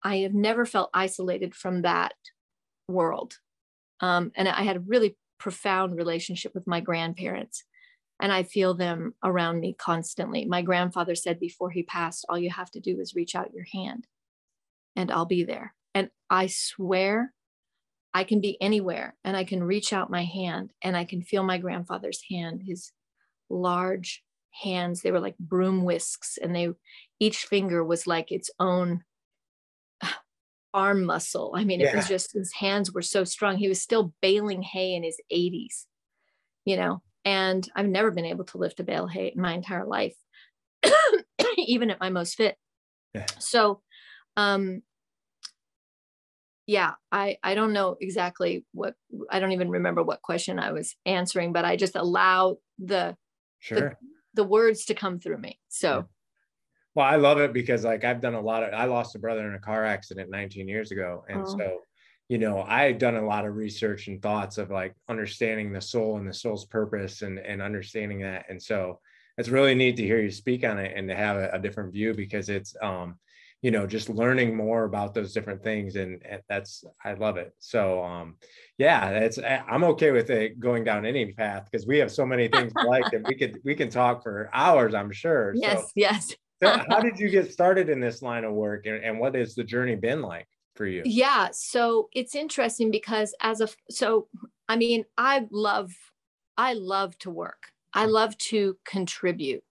I 0.03 0.17
have 0.21 0.33
never 0.33 0.65
felt 0.65 0.89
isolated 0.95 1.55
from 1.55 1.83
that 1.83 2.15
world. 2.89 3.35
Um, 4.01 4.33
and 4.35 4.49
I 4.49 4.63
had 4.63 4.77
a 4.77 4.81
really 4.81 5.19
profound 5.39 5.95
relationship 5.95 6.55
with 6.55 6.67
my 6.67 6.81
grandparents, 6.81 7.65
and 8.19 8.33
I 8.33 8.45
feel 8.45 8.73
them 8.73 9.13
around 9.23 9.61
me 9.61 9.77
constantly. 9.79 10.47
My 10.47 10.63
grandfather 10.63 11.15
said 11.15 11.39
before 11.39 11.69
he 11.69 11.83
passed, 11.83 12.25
All 12.31 12.39
you 12.39 12.49
have 12.49 12.71
to 12.71 12.81
do 12.81 12.99
is 12.99 13.15
reach 13.15 13.35
out 13.35 13.53
your 13.53 13.67
hand, 13.71 14.07
and 14.97 15.13
I'll 15.13 15.27
be 15.27 15.45
there. 15.45 15.75
And 15.95 16.09
I 16.31 16.47
swear 16.47 17.35
I 18.15 18.25
can 18.25 18.41
be 18.41 18.57
anywhere 18.59 19.17
and 19.23 19.37
I 19.37 19.45
can 19.45 19.63
reach 19.63 19.93
out 19.93 20.11
my 20.11 20.25
hand 20.25 20.73
and 20.83 20.97
I 20.97 21.05
can 21.05 21.21
feel 21.21 21.43
my 21.43 21.59
grandfather's 21.59 22.23
hand, 22.31 22.63
his 22.67 22.91
large, 23.51 24.25
hands 24.63 25.03
they 25.03 25.11
were 25.11 25.21
like 25.21 25.37
broom 25.39 25.85
whisks 25.85 26.39
and 26.41 26.55
they 26.55 26.69
each 27.21 27.39
finger 27.39 27.85
was 27.85 28.07
like 28.07 28.31
its 28.31 28.51
own 28.59 29.03
arm 30.75 31.05
muscle. 31.05 31.53
I 31.57 31.65
mean, 31.65 31.81
yeah. 31.81 31.91
it 31.91 31.97
was 31.97 32.09
just 32.09 32.33
his 32.33 32.53
hands 32.55 32.93
were 32.93 33.03
so 33.03 33.25
strong. 33.25 33.57
He 33.57 33.69
was 33.69 33.81
still 33.81 34.13
baling 34.21 34.63
hay 34.63 34.95
in 34.95 35.03
his 35.03 35.21
80s, 35.33 35.87
you 36.65 36.77
know, 36.77 37.03
and 37.25 37.67
I've 37.75 37.89
never 37.89 38.11
been 38.11 38.25
able 38.25 38.45
to 38.45 38.59
lift 38.59 38.81
a 38.81 38.85
bale 38.85 39.07
hay 39.07 39.33
in 39.35 39.41
my 39.41 39.55
entire 39.55 39.87
life, 39.87 40.17
even 41.59 41.91
at 41.91 42.01
my 42.01 42.11
most 42.11 42.37
fit. 42.37 42.57
Yeah. 43.15 43.27
So, 43.39 43.81
um, 44.37 44.83
yeah, 46.67 46.93
I, 47.13 47.39
I 47.43 47.55
don't 47.55 47.73
know 47.73 47.97
exactly 48.01 48.67
what, 48.73 48.95
I 49.31 49.39
don't 49.39 49.53
even 49.53 49.71
remember 49.71 50.03
what 50.03 50.21
question 50.21 50.59
I 50.59 50.73
was 50.73 50.97
answering, 51.07 51.53
but 51.53 51.65
I 51.65 51.77
just 51.77 51.95
allow 51.95 52.57
the, 52.79 53.17
sure. 53.61 53.81
the, 53.81 53.97
the 54.37 54.45
words 54.45 54.85
to 54.87 54.95
come 54.95 55.19
through 55.19 55.39
me. 55.39 55.59
So. 55.69 56.07
Well, 56.95 57.07
I 57.07 57.17
love 57.17 57.39
it 57.41 57.53
because 57.53 57.85
like 57.85 58.05
I've 58.05 58.23
done 58.23 58.35
a 58.35 58.41
lot 58.41 58.63
of 58.63 58.73
I 58.73 58.87
lost 58.87 59.17
a 59.17 59.19
brother 59.19 59.47
in 59.47 59.55
a 59.55 59.59
car 59.59 59.85
accident 59.85 60.31
19 60.31 60.69
years 60.69 60.93
ago. 60.93 61.25
And 61.29 61.43
oh. 61.43 61.57
so, 61.59 61.79
you 62.29 62.39
know, 62.39 62.65
I 62.67 62.85
had 62.85 62.99
done 62.99 63.17
a 63.17 63.27
lot 63.27 63.45
of 63.45 63.55
research 63.55 64.09
and 64.09 64.23
thoughts 64.23 64.57
of 64.57 64.71
like 64.71 64.95
understanding 65.09 65.73
the 65.73 65.81
soul 65.81 66.17
and 66.17 66.27
the 66.27 66.33
soul's 66.33 66.65
purpose 66.65 67.21
and 67.21 67.39
and 67.39 67.61
understanding 67.61 68.21
that. 68.21 68.47
And 68.49 68.63
so 68.63 69.01
it's 69.37 69.51
really 69.51 69.75
neat 69.75 69.97
to 69.97 70.05
hear 70.05 70.21
you 70.21 70.31
speak 70.31 70.65
on 70.65 70.79
it 70.79 70.97
and 70.97 71.09
to 71.09 71.15
have 71.15 71.37
a, 71.37 71.51
a 71.53 71.59
different 71.59 71.93
view 71.93 72.15
because 72.15 72.49
it's 72.49 72.75
um 72.81 73.19
you 73.67 73.73
know 73.73 73.85
just 73.85 74.09
learning 74.09 74.57
more 74.57 74.85
about 74.85 75.13
those 75.13 75.33
different 75.33 75.61
things 75.61 75.97
and, 75.97 76.23
and, 76.25 76.41
that's 76.49 76.85
i 77.05 77.15
love 77.15 77.37
it. 77.37 77.53
So 77.59 78.01
um 78.01 78.37
yeah 78.79 79.09
it's 79.09 79.41
i'm 79.41 79.83
okay 79.83 80.13
with 80.13 80.31
it 80.31 80.61
going 80.61 80.85
down 80.85 81.05
any 81.05 81.33
path 81.33 81.67
because 81.69 81.85
we 81.85 81.99
have 81.99 82.13
so 82.13 82.25
many 82.25 82.47
things 82.57 82.73
like 82.87 83.11
that 83.11 83.27
we 83.27 83.35
could 83.35 83.59
we 83.65 83.75
can 83.75 83.91
talk 83.91 84.23
for 84.23 84.49
hours 84.53 84.95
i'm 84.95 85.11
sure. 85.11 85.53
Yes 85.57 85.81
so, 85.81 85.89
yes 85.97 86.37
so 86.63 86.79
how 86.89 87.01
did 87.07 87.19
you 87.19 87.29
get 87.29 87.51
started 87.51 87.89
in 87.89 87.99
this 87.99 88.23
line 88.23 88.45
of 88.45 88.53
work 88.53 88.87
and, 88.87 89.03
and 89.03 89.19
what 89.19 89.35
has 89.35 89.57
the 89.57 89.65
journey 89.65 89.97
been 89.97 90.23
like 90.23 90.47
for 90.77 90.87
you? 90.87 91.03
Yeah 91.05 91.49
so 91.51 92.09
it's 92.13 92.37
interesting 92.37 92.93
because 92.93 93.35
as 93.41 93.61
a 93.61 93.69
so 93.91 94.29
i 94.69 94.77
mean 94.77 95.05
i 95.19 95.45
love 95.51 95.91
i 96.57 96.73
love 96.75 97.19
to 97.19 97.31
work. 97.31 97.73
I 97.97 98.05
love 98.05 98.37
to 98.53 98.77
contribute 98.85 99.65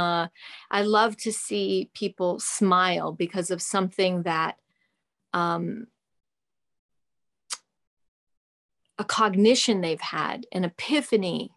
uh, 0.00 0.28
i 0.70 0.82
love 0.82 1.16
to 1.16 1.32
see 1.32 1.90
people 1.94 2.38
smile 2.38 3.12
because 3.12 3.50
of 3.50 3.60
something 3.60 4.22
that 4.22 4.56
um, 5.34 5.86
a 8.98 9.04
cognition 9.04 9.80
they've 9.80 10.00
had 10.00 10.46
an 10.52 10.64
epiphany 10.64 11.50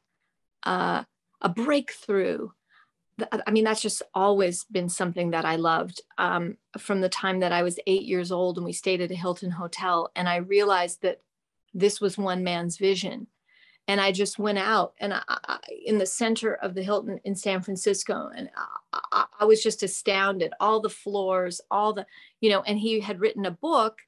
uh, 0.64 1.04
a 1.42 1.50
breakthrough 1.50 2.50
I 3.48 3.52
mean, 3.52 3.64
that's 3.64 3.82
just 3.82 4.02
always 4.14 4.66
been 4.66 4.90
something 4.90 5.32
that 5.32 5.46
I 5.46 5.56
loved 5.56 6.02
um, 6.18 6.58
from 6.78 7.00
the 7.00 7.10
time 7.10 7.40
that 7.40 7.54
I 7.54 7.64
was 7.64 7.80
eight 7.88 8.04
years 8.04 8.32
old 8.32 8.58
and 8.58 8.66
we 8.66 8.74
stayed 8.74 9.00
at 9.00 9.12
a 9.12 9.16
Hilton 9.16 9.52
hotel. 9.52 10.12
And 10.16 10.28
I 10.28 10.38
realized 10.38 11.02
that 11.02 11.22
this 11.74 12.02
was 12.02 12.18
one 12.18 12.44
man's 12.44 12.78
vision. 12.78 13.28
And 13.88 14.02
I 14.02 14.12
just 14.12 14.40
went 14.40 14.58
out 14.58 14.94
and 15.00 15.14
I, 15.14 15.22
I, 15.28 15.60
in 15.86 16.00
the 16.00 16.06
center 16.08 16.56
of 16.56 16.74
the 16.74 16.82
Hilton 16.82 17.20
in 17.24 17.36
San 17.36 17.62
Francisco, 17.62 18.30
and 18.36 18.50
I, 19.12 19.26
I 19.40 19.46
was 19.46 19.62
just 19.62 19.84
astounded. 19.84 20.54
All 20.60 20.80
the 20.80 20.90
floors, 20.90 21.62
all 21.70 21.94
the, 21.94 22.06
you 22.42 22.50
know, 22.50 22.64
and 22.64 22.80
he 22.80 23.00
had 23.00 23.20
written 23.20 23.46
a 23.46 23.52
book, 23.52 24.00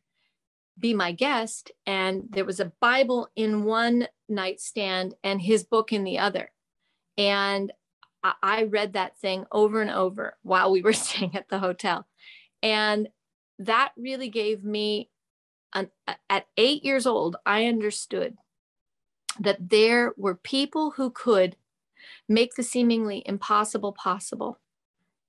Be 0.80 0.94
My 0.94 1.12
Guest, 1.12 1.72
and 1.86 2.24
there 2.30 2.46
was 2.46 2.60
a 2.60 2.72
Bible 2.82 3.30
in 3.36 3.66
one 3.66 4.08
nightstand 4.28 5.14
and 5.24 5.42
his 5.42 5.64
book 5.64 5.94
in 5.94 6.04
the 6.04 6.18
other. 6.20 6.52
And 7.18 7.72
I 8.24 8.64
read 8.64 8.94
that 8.94 9.18
thing 9.18 9.46
over 9.52 9.82
and 9.82 9.92
over 9.92 10.38
while 10.42 10.72
we 10.72 10.82
were 10.82 10.94
staying 10.94 11.36
at 11.36 11.50
the 11.50 11.60
hotel. 11.60 12.08
And 12.64 13.10
that 13.60 13.92
really 13.98 14.30
gave 14.30 14.64
me, 14.64 15.10
an, 15.74 15.90
at 16.30 16.48
eight 16.58 16.84
years 16.84 17.06
old, 17.06 17.36
I 17.46 17.66
understood 17.66 18.38
that 19.40 19.70
there 19.70 20.14
were 20.18 20.36
people 20.36 20.92
who 20.92 21.10
could 21.10 21.56
make 22.28 22.56
the 22.56 22.64
seemingly 22.64 23.24
impossible 23.26 23.94
possible. 23.94 24.60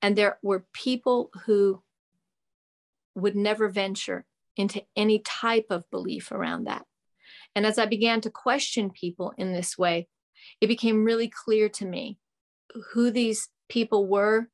And 0.02 0.16
there 0.16 0.38
were 0.42 0.66
people 0.72 1.30
who 1.46 1.82
would 3.14 3.36
never 3.36 3.68
venture 3.68 4.24
into 4.56 4.82
any 4.96 5.20
type 5.20 5.66
of 5.70 5.90
belief 5.90 6.32
around 6.32 6.64
that. 6.64 6.84
And 7.54 7.66
as 7.66 7.78
I 7.78 7.86
began 7.86 8.20
to 8.22 8.30
question 8.30 8.90
people 8.90 9.32
in 9.36 9.52
this 9.52 9.76
way, 9.76 10.08
it 10.60 10.68
became 10.68 11.04
really 11.04 11.28
clear 11.28 11.68
to 11.70 11.84
me 11.84 12.18
who 12.92 13.10
these 13.10 13.48
people 13.68 14.06
were. 14.06 14.48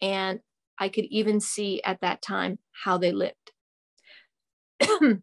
And 0.00 0.40
I 0.78 0.88
could 0.88 1.04
even 1.06 1.40
see 1.40 1.82
at 1.82 2.00
that 2.00 2.22
time 2.22 2.58
how 2.72 2.98
they 2.98 3.12
lived. 3.12 3.52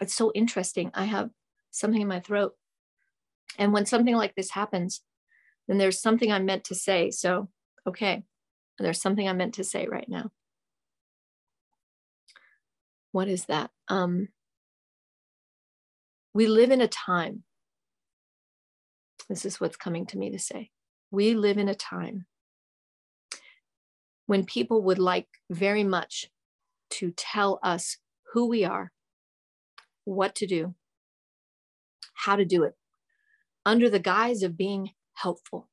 it's 0.00 0.14
so 0.14 0.32
interesting. 0.34 0.90
I 0.94 1.04
have 1.04 1.30
something 1.70 2.00
in 2.00 2.08
my 2.08 2.20
throat. 2.20 2.54
And 3.58 3.72
when 3.72 3.86
something 3.86 4.16
like 4.16 4.34
this 4.34 4.50
happens, 4.50 5.02
then 5.68 5.78
there's 5.78 6.00
something 6.00 6.32
I'm 6.32 6.46
meant 6.46 6.64
to 6.64 6.74
say. 6.74 7.10
So, 7.10 7.48
okay, 7.86 8.24
there's 8.78 9.00
something 9.00 9.28
I'm 9.28 9.36
meant 9.36 9.54
to 9.54 9.64
say 9.64 9.86
right 9.86 10.08
now. 10.08 10.30
What 13.12 13.28
is 13.28 13.46
that? 13.46 13.70
Um, 13.88 14.28
we 16.32 16.46
live 16.46 16.70
in 16.70 16.80
a 16.80 16.88
time. 16.88 17.42
This 19.28 19.44
is 19.44 19.60
what's 19.60 19.76
coming 19.76 20.06
to 20.06 20.18
me 20.18 20.30
to 20.30 20.38
say 20.38 20.70
we 21.10 21.34
live 21.34 21.58
in 21.58 21.68
a 21.68 21.74
time 21.74 22.26
when 24.26 24.44
people 24.44 24.82
would 24.82 24.98
like 24.98 25.26
very 25.50 25.82
much 25.82 26.30
to 26.88 27.12
tell 27.16 27.58
us 27.62 27.96
who 28.32 28.46
we 28.46 28.64
are, 28.64 28.92
what 30.04 30.36
to 30.36 30.46
do, 30.46 30.74
how 32.14 32.36
to 32.36 32.44
do 32.44 32.62
it, 32.62 32.74
under 33.64 33.90
the 33.90 33.98
guise 33.98 34.42
of 34.42 34.56
being 34.56 34.90
helpful. 35.14 35.68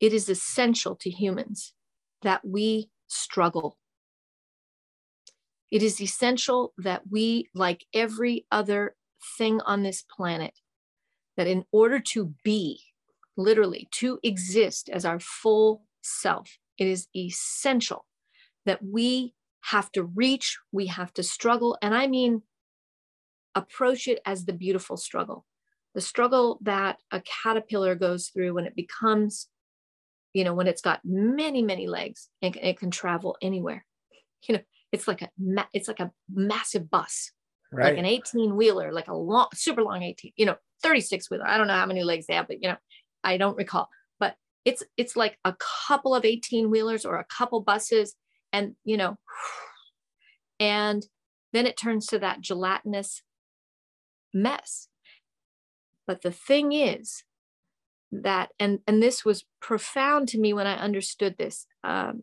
It 0.00 0.12
is 0.12 0.28
essential 0.28 0.96
to 0.96 1.10
humans 1.10 1.72
that 2.22 2.44
we 2.44 2.90
struggle. 3.06 3.78
It 5.70 5.82
is 5.82 6.00
essential 6.00 6.74
that 6.78 7.02
we, 7.10 7.48
like 7.54 7.84
every 7.94 8.46
other 8.52 8.94
thing 9.38 9.60
on 9.62 9.82
this 9.82 10.02
planet, 10.02 10.60
that 11.36 11.46
in 11.46 11.64
order 11.72 11.98
to 11.98 12.34
be, 12.44 12.80
literally 13.36 13.88
to 13.92 14.18
exist 14.22 14.88
as 14.88 15.04
our 15.04 15.20
full 15.20 15.82
self, 16.02 16.58
it 16.78 16.86
is 16.86 17.08
essential 17.14 18.06
that 18.64 18.80
we 18.84 19.34
have 19.62 19.90
to 19.92 20.04
reach, 20.04 20.58
we 20.72 20.86
have 20.86 21.12
to 21.14 21.22
struggle. 21.22 21.76
And 21.82 21.94
I 21.94 22.06
mean, 22.06 22.42
approach 23.56 24.06
it 24.06 24.20
as 24.24 24.44
the 24.44 24.52
beautiful 24.52 24.96
struggle, 24.96 25.44
the 25.94 26.00
struggle 26.00 26.58
that 26.62 26.98
a 27.10 27.22
caterpillar 27.22 27.94
goes 27.94 28.28
through 28.28 28.54
when 28.54 28.66
it 28.66 28.76
becomes, 28.76 29.48
you 30.34 30.44
know, 30.44 30.54
when 30.54 30.68
it's 30.68 30.82
got 30.82 31.00
many, 31.04 31.62
many 31.62 31.88
legs 31.88 32.28
and 32.42 32.54
it 32.56 32.78
can 32.78 32.92
travel 32.92 33.36
anywhere. 33.42 33.84
You 34.48 34.56
know, 34.56 34.62
it's 34.92 35.08
like 35.08 35.22
a 35.22 35.30
it's 35.72 35.88
like 35.88 35.98
a 35.98 36.12
massive 36.32 36.88
bus, 36.88 37.32
right. 37.72 37.86
like 37.86 37.98
an 37.98 38.04
18 38.04 38.54
wheeler, 38.54 38.92
like 38.92 39.08
a 39.08 39.14
long, 39.14 39.48
super 39.54 39.82
long 39.82 40.04
18, 40.04 40.34
you 40.36 40.46
know, 40.46 40.56
36 40.84 41.28
wheeler. 41.30 41.48
I 41.48 41.58
don't 41.58 41.66
know 41.66 41.72
how 41.72 41.86
many 41.86 42.04
legs 42.04 42.26
they 42.26 42.34
have, 42.34 42.46
but 42.46 42.62
you 42.62 42.68
know, 42.68 42.76
I 43.24 43.38
don't 43.38 43.56
recall, 43.56 43.88
but 44.20 44.36
it's 44.64 44.84
it's 44.96 45.16
like 45.16 45.36
a 45.44 45.56
couple 45.88 46.14
of 46.14 46.24
18 46.24 46.70
wheelers 46.70 47.04
or 47.04 47.16
a 47.16 47.24
couple 47.24 47.60
buses 47.60 48.14
and 48.52 48.76
you 48.84 48.96
know 48.96 49.16
and 50.60 51.04
then 51.52 51.66
it 51.66 51.76
turns 51.76 52.06
to 52.06 52.18
that 52.20 52.40
gelatinous 52.40 53.22
mess. 54.36 54.88
But 56.06 56.22
the 56.22 56.30
thing 56.30 56.72
is 56.72 57.24
that 58.12 58.50
and 58.60 58.78
and 58.86 59.02
this 59.02 59.24
was 59.24 59.44
profound 59.60 60.28
to 60.28 60.38
me 60.38 60.52
when 60.52 60.66
I 60.66 60.76
understood 60.76 61.36
this. 61.38 61.66
Um, 61.82 62.22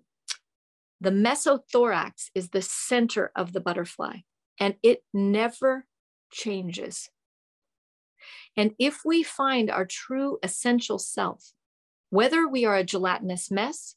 the 1.02 1.10
mesothorax 1.12 2.30
is 2.34 2.50
the 2.50 2.62
center 2.62 3.32
of 3.36 3.52
the 3.52 3.60
butterfly 3.60 4.20
and 4.58 4.76
it 4.82 5.04
never 5.14 5.86
changes. 6.32 7.10
And 8.56 8.72
if 8.80 9.02
we 9.04 9.22
find 9.24 9.70
our 9.70 9.86
true 9.86 10.38
essential 10.42 10.98
self, 10.98 11.52
whether 12.10 12.48
we 12.48 12.64
are 12.64 12.78
a 12.78 12.86
gelatinous 12.86 13.52
mess 13.52 13.96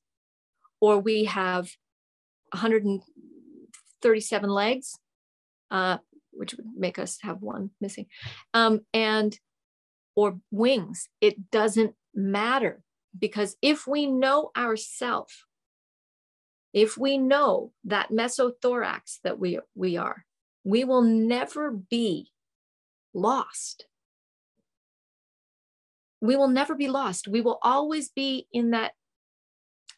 or 0.81 0.99
we 0.99 1.27
have 1.27 1.77
137 2.53 4.51
legs, 4.51 4.99
uh, 5.71 5.99
which 6.37 6.55
would 6.55 6.67
make 6.77 6.99
us 6.99 7.19
have 7.23 7.43
one 7.43 7.71
missing, 7.81 8.07
um, 8.55 8.81
and 8.93 9.39
or 10.15 10.39
wings, 10.51 11.09
it 11.21 11.51
doesn't 11.51 11.95
matter 12.15 12.83
because 13.19 13.57
if 13.61 13.87
we 13.87 14.07
know 14.07 14.51
ourself, 14.57 15.45
if 16.73 16.97
we 16.97 17.19
know 17.19 17.73
that 17.85 18.11
mesothorax 18.11 19.19
that 19.25 19.39
we, 19.39 19.59
we 19.75 19.97
are, 19.97 20.25
we 20.65 20.85
will 20.85 21.03
never 21.03 21.71
be 21.71 22.31
lost 23.13 23.87
we 26.21 26.37
will 26.37 26.49
never 26.49 26.75
be 26.75 26.89
lost. 26.89 27.29
We 27.29 27.41
will 27.41 27.59
always 27.63 28.11
be 28.11 28.47
in 28.53 28.71
that 28.71 28.93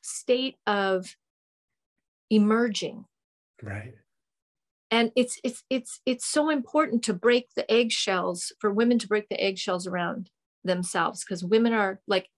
state 0.03 0.57
of 0.67 1.17
emerging. 2.31 3.05
Right. 3.63 3.95
And 4.91 5.13
it's 5.17 5.39
it's 5.45 5.65
it's 5.69 6.01
it's 6.07 6.27
so 6.27 6.51
important 6.51 7.03
to 7.05 7.13
break 7.13 7.49
the 7.55 7.71
eggshells 7.71 8.53
for 8.61 8.73
women 8.73 8.99
to 8.99 9.09
break 9.09 9.29
the 9.29 9.43
eggshells 9.43 9.87
around 9.87 10.31
themselves 10.65 11.25
because 11.25 11.45
women 11.45 11.73
are 11.73 12.01
like 12.07 12.29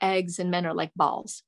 eggs 0.00 0.38
and 0.38 0.50
men 0.50 0.66
are 0.66 0.74
like 0.74 0.92
balls. 0.94 1.42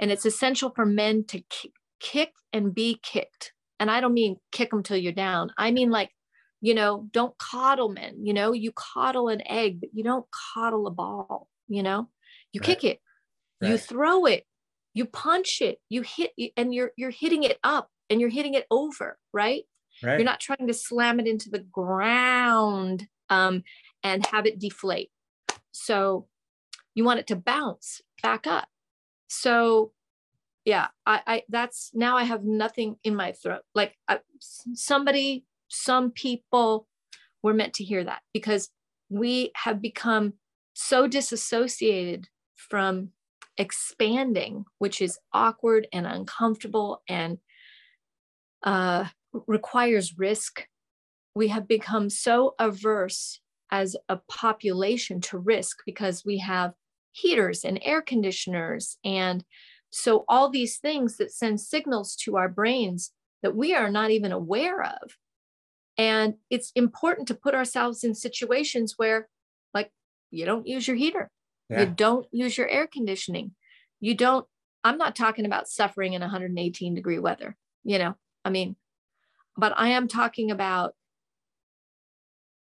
And 0.00 0.10
it's 0.10 0.26
essential 0.26 0.70
for 0.74 0.84
men 0.84 1.24
to 1.28 1.42
k- 1.48 1.72
kick 2.00 2.32
and 2.52 2.74
be 2.74 2.98
kicked. 3.02 3.52
And 3.80 3.90
i 3.90 4.00
don't 4.00 4.14
mean 4.14 4.36
kick 4.52 4.70
them 4.70 4.82
till 4.82 4.96
you're 4.96 5.12
down. 5.12 5.50
I 5.58 5.70
mean 5.70 5.90
like 5.90 6.10
you 6.60 6.74
know 6.74 7.06
don't 7.12 7.36
coddle 7.38 7.90
men 7.90 8.24
you 8.24 8.32
know? 8.32 8.52
You 8.52 8.72
coddle 8.72 9.28
an 9.28 9.42
egg 9.46 9.80
but 9.80 9.90
you 9.92 10.02
don't 10.02 10.26
coddle 10.54 10.86
a 10.86 10.90
ball 10.90 11.48
you 11.68 11.82
know? 11.82 12.08
You 12.52 12.60
right. 12.60 12.66
kick 12.66 12.84
it. 12.84 13.00
Right. 13.60 13.72
you 13.72 13.78
throw 13.78 14.24
it. 14.24 14.44
You 14.94 15.06
punch 15.06 15.60
it. 15.60 15.78
You 15.90 16.02
hit 16.02 16.32
and 16.56 16.74
you're 16.74 16.92
you're 16.96 17.10
hitting 17.10 17.42
it 17.42 17.58
up 17.62 17.90
and 18.08 18.20
you're 18.20 18.30
hitting 18.30 18.54
it 18.54 18.66
over 18.70 19.18
right 19.32 19.64
Right. 20.02 20.18
You're 20.18 20.24
not 20.24 20.40
trying 20.40 20.66
to 20.66 20.74
slam 20.74 21.20
it 21.20 21.26
into 21.26 21.50
the 21.50 21.60
ground 21.60 23.06
um, 23.30 23.62
and 24.02 24.26
have 24.26 24.46
it 24.46 24.58
deflate. 24.58 25.10
So 25.72 26.26
you 26.94 27.04
want 27.04 27.20
it 27.20 27.26
to 27.28 27.36
bounce 27.36 28.00
back 28.22 28.46
up. 28.46 28.68
So 29.28 29.92
yeah, 30.64 30.88
I, 31.04 31.20
I 31.26 31.42
that's 31.48 31.90
now 31.94 32.16
I 32.16 32.24
have 32.24 32.44
nothing 32.44 32.96
in 33.04 33.14
my 33.14 33.32
throat. 33.32 33.62
Like 33.74 33.96
I, 34.08 34.20
somebody, 34.40 35.44
some 35.68 36.10
people 36.10 36.86
were 37.42 37.54
meant 37.54 37.74
to 37.74 37.84
hear 37.84 38.04
that 38.04 38.22
because 38.32 38.70
we 39.10 39.50
have 39.56 39.82
become 39.82 40.34
so 40.72 41.06
disassociated 41.06 42.28
from 42.54 43.10
expanding, 43.58 44.64
which 44.78 45.02
is 45.02 45.18
awkward 45.32 45.86
and 45.92 46.06
uncomfortable 46.06 47.02
and 47.08 47.38
uh, 48.62 49.04
requires 49.46 50.18
risk. 50.18 50.66
We 51.34 51.48
have 51.48 51.66
become 51.66 52.10
so 52.10 52.54
averse 52.58 53.40
as 53.70 53.96
a 54.08 54.18
population 54.30 55.20
to 55.20 55.38
risk 55.38 55.78
because 55.84 56.24
we 56.24 56.38
have 56.38 56.74
heaters 57.12 57.64
and 57.64 57.78
air 57.82 58.02
conditioners. 58.02 58.98
And 59.04 59.44
so, 59.90 60.24
all 60.28 60.50
these 60.50 60.78
things 60.78 61.16
that 61.16 61.32
send 61.32 61.60
signals 61.60 62.16
to 62.16 62.36
our 62.36 62.48
brains 62.48 63.12
that 63.42 63.54
we 63.54 63.74
are 63.74 63.90
not 63.90 64.10
even 64.10 64.32
aware 64.32 64.82
of. 64.82 65.16
And 65.96 66.34
it's 66.50 66.72
important 66.74 67.28
to 67.28 67.34
put 67.34 67.54
ourselves 67.54 68.02
in 68.02 68.14
situations 68.14 68.94
where, 68.96 69.28
like, 69.72 69.90
you 70.30 70.44
don't 70.44 70.66
use 70.66 70.88
your 70.88 70.96
heater, 70.96 71.30
yeah. 71.70 71.80
you 71.80 71.86
don't 71.86 72.26
use 72.32 72.58
your 72.58 72.68
air 72.68 72.86
conditioning, 72.86 73.52
you 74.00 74.14
don't. 74.14 74.46
I'm 74.82 74.98
not 74.98 75.16
talking 75.16 75.46
about 75.46 75.68
suffering 75.68 76.12
in 76.12 76.20
118 76.20 76.94
degree 76.94 77.18
weather. 77.18 77.56
You 77.84 77.98
know, 77.98 78.14
I 78.44 78.50
mean, 78.50 78.76
but 79.56 79.72
I 79.76 79.88
am 79.88 80.08
talking 80.08 80.50
about 80.50 80.94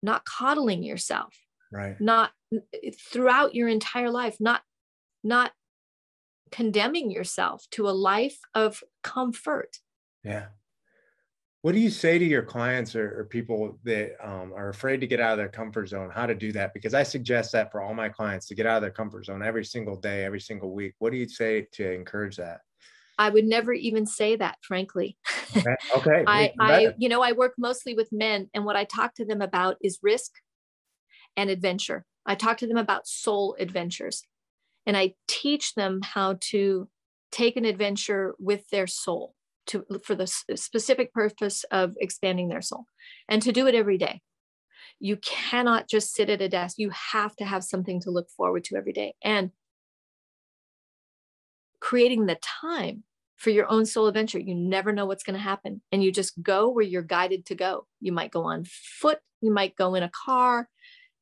not 0.02 0.24
coddling 0.24 0.82
yourself. 0.82 1.34
Right. 1.72 2.00
Not 2.00 2.30
throughout 3.10 3.54
your 3.54 3.68
entire 3.68 4.10
life, 4.10 4.36
not 4.40 4.62
not 5.22 5.52
condemning 6.50 7.10
yourself 7.10 7.66
to 7.72 7.88
a 7.88 7.90
life 7.90 8.38
of 8.54 8.82
comfort. 9.02 9.78
Yeah. 10.24 10.46
What 11.62 11.72
do 11.72 11.80
you 11.80 11.90
say 11.90 12.18
to 12.18 12.24
your 12.24 12.42
clients 12.42 12.94
or, 12.94 13.20
or 13.20 13.24
people 13.24 13.78
that 13.84 14.12
um, 14.24 14.52
are 14.54 14.68
afraid 14.68 15.00
to 15.00 15.06
get 15.06 15.20
out 15.20 15.32
of 15.32 15.38
their 15.38 15.48
comfort 15.48 15.88
zone? 15.88 16.08
How 16.14 16.24
to 16.24 16.34
do 16.34 16.52
that? 16.52 16.72
Because 16.72 16.94
I 16.94 17.02
suggest 17.02 17.52
that 17.52 17.72
for 17.72 17.82
all 17.82 17.94
my 17.94 18.08
clients 18.08 18.46
to 18.46 18.54
get 18.54 18.64
out 18.64 18.76
of 18.76 18.82
their 18.82 18.92
comfort 18.92 19.26
zone 19.26 19.42
every 19.42 19.64
single 19.64 19.96
day, 19.96 20.24
every 20.24 20.40
single 20.40 20.72
week. 20.72 20.94
What 21.00 21.10
do 21.10 21.18
you 21.18 21.28
say 21.28 21.66
to 21.72 21.92
encourage 21.92 22.36
that? 22.36 22.60
I 23.18 23.30
would 23.30 23.44
never 23.44 23.72
even 23.72 24.06
say 24.06 24.36
that, 24.36 24.58
frankly. 24.62 25.16
Okay. 25.56 25.74
okay. 25.96 26.24
I, 26.26 26.52
I, 26.60 26.94
you 26.98 27.08
know, 27.08 27.22
I 27.22 27.32
work 27.32 27.54
mostly 27.58 27.94
with 27.94 28.10
men, 28.12 28.48
and 28.54 28.64
what 28.64 28.76
I 28.76 28.84
talk 28.84 29.14
to 29.14 29.24
them 29.24 29.40
about 29.42 29.76
is 29.80 29.98
risk 30.02 30.32
and 31.36 31.50
adventure. 31.50 32.04
I 32.26 32.34
talk 32.34 32.58
to 32.58 32.66
them 32.66 32.76
about 32.76 33.08
soul 33.08 33.56
adventures, 33.58 34.22
and 34.86 34.96
I 34.96 35.14
teach 35.26 35.74
them 35.74 36.00
how 36.02 36.36
to 36.50 36.88
take 37.32 37.56
an 37.56 37.64
adventure 37.64 38.34
with 38.38 38.68
their 38.70 38.86
soul 38.86 39.34
to 39.66 39.84
for 40.04 40.14
the 40.14 40.26
specific 40.26 41.12
purpose 41.12 41.64
of 41.70 41.94
expanding 41.98 42.48
their 42.48 42.62
soul, 42.62 42.84
and 43.28 43.42
to 43.42 43.52
do 43.52 43.66
it 43.66 43.74
every 43.74 43.98
day. 43.98 44.20
You 45.00 45.16
cannot 45.16 45.88
just 45.88 46.14
sit 46.14 46.30
at 46.30 46.42
a 46.42 46.48
desk. 46.48 46.76
You 46.78 46.90
have 46.90 47.34
to 47.36 47.44
have 47.44 47.64
something 47.64 48.00
to 48.02 48.10
look 48.10 48.28
forward 48.30 48.64
to 48.64 48.76
every 48.76 48.92
day, 48.92 49.14
and 49.24 49.50
creating 51.80 52.26
the 52.26 52.38
time 52.42 53.04
for 53.38 53.50
your 53.50 53.70
own 53.70 53.86
soul 53.86 54.06
adventure. 54.06 54.38
You 54.38 54.54
never 54.54 54.92
know 54.92 55.06
what's 55.06 55.22
going 55.22 55.36
to 55.36 55.42
happen. 55.42 55.80
And 55.90 56.02
you 56.02 56.12
just 56.12 56.42
go 56.42 56.68
where 56.68 56.84
you're 56.84 57.02
guided 57.02 57.46
to 57.46 57.54
go. 57.54 57.86
You 58.00 58.12
might 58.12 58.30
go 58.30 58.42
on 58.42 58.64
foot, 58.66 59.20
you 59.40 59.52
might 59.52 59.76
go 59.76 59.94
in 59.94 60.02
a 60.02 60.10
car, 60.10 60.68